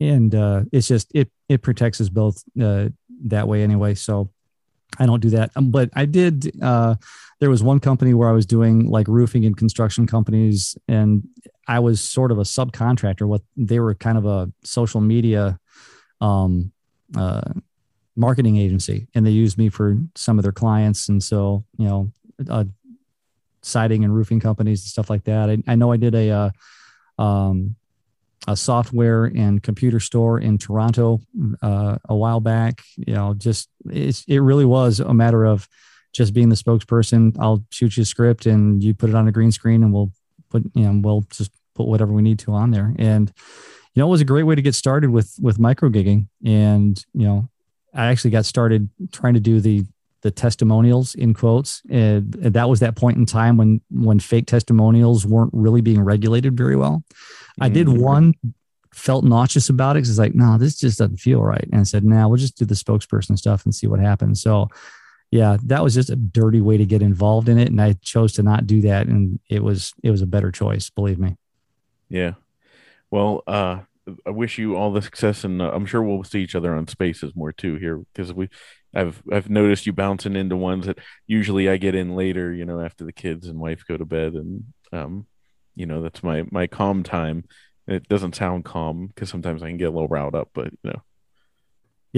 [0.00, 2.90] And uh, it's just, it, it protects us both uh,
[3.24, 3.94] that way anyway.
[3.94, 4.30] So
[4.98, 5.50] I don't do that.
[5.56, 6.94] Um, but I did, uh,
[7.40, 11.26] there was one company where I was doing like roofing and construction companies, and
[11.66, 13.26] I was sort of a subcontractor.
[13.26, 15.58] What they were kind of a social media
[16.20, 16.72] um,
[17.16, 17.52] uh,
[18.16, 21.08] marketing agency, and they used me for some of their clients.
[21.08, 22.12] And so, you know,
[22.48, 22.64] uh,
[23.62, 25.48] siding and roofing companies and stuff like that.
[25.48, 27.76] I, I know I did a uh, um,
[28.48, 31.20] a software and computer store in Toronto
[31.62, 32.82] uh, a while back.
[32.96, 35.68] You know, just it really was a matter of
[36.18, 37.34] just being the spokesperson.
[37.38, 40.10] I'll shoot you a script and you put it on a green screen and we'll
[40.50, 42.92] put, you know, we'll just put whatever we need to on there.
[42.98, 43.32] And,
[43.94, 46.26] you know, it was a great way to get started with, with micro gigging.
[46.44, 47.48] And, you know,
[47.94, 49.84] I actually got started trying to do the,
[50.22, 51.82] the testimonials in quotes.
[51.88, 56.56] And that was that point in time when, when fake testimonials weren't really being regulated
[56.56, 57.04] very well.
[57.12, 57.62] Mm-hmm.
[57.62, 58.02] I did mm-hmm.
[58.02, 58.34] one
[58.92, 61.68] felt nauseous about it because it's like, no, this just doesn't feel right.
[61.70, 64.42] And I said, no, nah, we'll just do the spokesperson stuff and see what happens.
[64.42, 64.68] So
[65.30, 68.32] yeah, that was just a dirty way to get involved in it, and I chose
[68.34, 71.36] to not do that, and it was it was a better choice, believe me.
[72.08, 72.34] Yeah,
[73.10, 73.80] well, uh,
[74.26, 76.88] I wish you all the success, and uh, I'm sure we'll see each other on
[76.88, 78.48] Spaces more too here because we,
[78.94, 82.80] I've I've noticed you bouncing into ones that usually I get in later, you know,
[82.80, 85.26] after the kids and wife go to bed, and um,
[85.74, 87.44] you know, that's my my calm time.
[87.86, 90.90] It doesn't sound calm because sometimes I can get a little riled up, but you
[90.90, 91.02] know,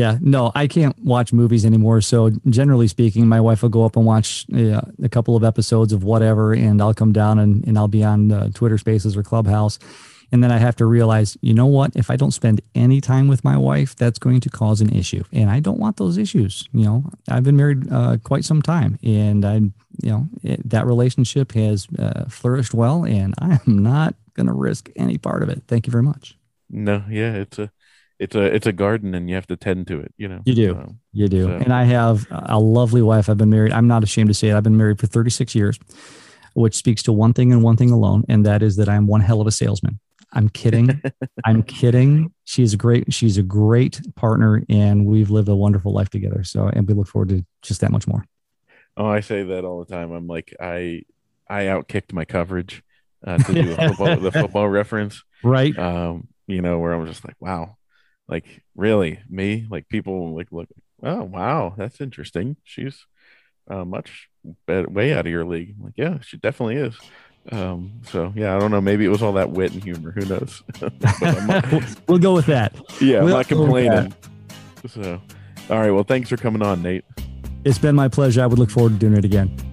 [0.00, 2.00] yeah, no, I can't watch movies anymore.
[2.00, 5.92] So generally speaking, my wife will go up and watch uh, a couple of episodes
[5.92, 9.22] of whatever, and I'll come down and, and I'll be on uh, Twitter Spaces or
[9.22, 9.78] Clubhouse.
[10.32, 11.94] And then I have to realize, you know what?
[11.96, 15.22] If I don't spend any time with my wife, that's going to cause an issue,
[15.32, 16.66] and I don't want those issues.
[16.72, 20.86] You know, I've been married uh, quite some time, and I, you know, it, that
[20.86, 25.50] relationship has uh, flourished well, and I am not going to risk any part of
[25.50, 25.64] it.
[25.68, 26.38] Thank you very much.
[26.70, 27.70] No, yeah, it's a
[28.20, 30.42] it's a it's a garden and you have to tend to it you know?
[30.44, 30.76] You do.
[30.76, 31.44] Um, you do.
[31.44, 31.52] so.
[31.52, 33.28] and i have a lovely wife.
[33.28, 33.72] I've been married.
[33.72, 34.54] I'm not ashamed to say it.
[34.54, 35.78] I've been married for 36 years
[36.54, 39.20] which speaks to one thing and one thing alone and that is that i'm one
[39.20, 39.98] hell of a salesman.
[40.32, 41.02] I'm kidding.
[41.44, 42.32] I'm kidding.
[42.44, 43.12] She's a great.
[43.12, 46.44] She's a great partner and we've lived a wonderful life together.
[46.44, 48.24] So and we look forward to just that much more.
[48.96, 50.12] Oh i say that all the time.
[50.12, 51.02] I'm like i
[51.48, 52.82] i outkicked my coverage
[53.26, 55.22] uh, to do football, the football reference.
[55.42, 55.76] Right.
[55.78, 57.76] Um you know where i'm just like wow
[58.30, 59.20] like really?
[59.28, 59.66] Me?
[59.68, 60.68] Like people like look
[61.02, 62.56] oh wow that's interesting.
[62.64, 63.06] She's
[63.68, 64.28] uh, much
[64.66, 65.74] better, way out of your league.
[65.78, 66.94] I'm like yeah she definitely is.
[67.50, 68.80] Um so yeah i don't know.
[68.80, 70.12] Maybe it was all that wit and humor.
[70.12, 70.62] Who knows?
[72.06, 72.74] We'll go with that.
[73.00, 74.14] Yeah we'll i'm not complaining.
[74.88, 75.20] so
[75.68, 77.04] all right well thanks for coming on nate.
[77.64, 78.42] It's been my pleasure.
[78.42, 79.69] I would look forward to doing it again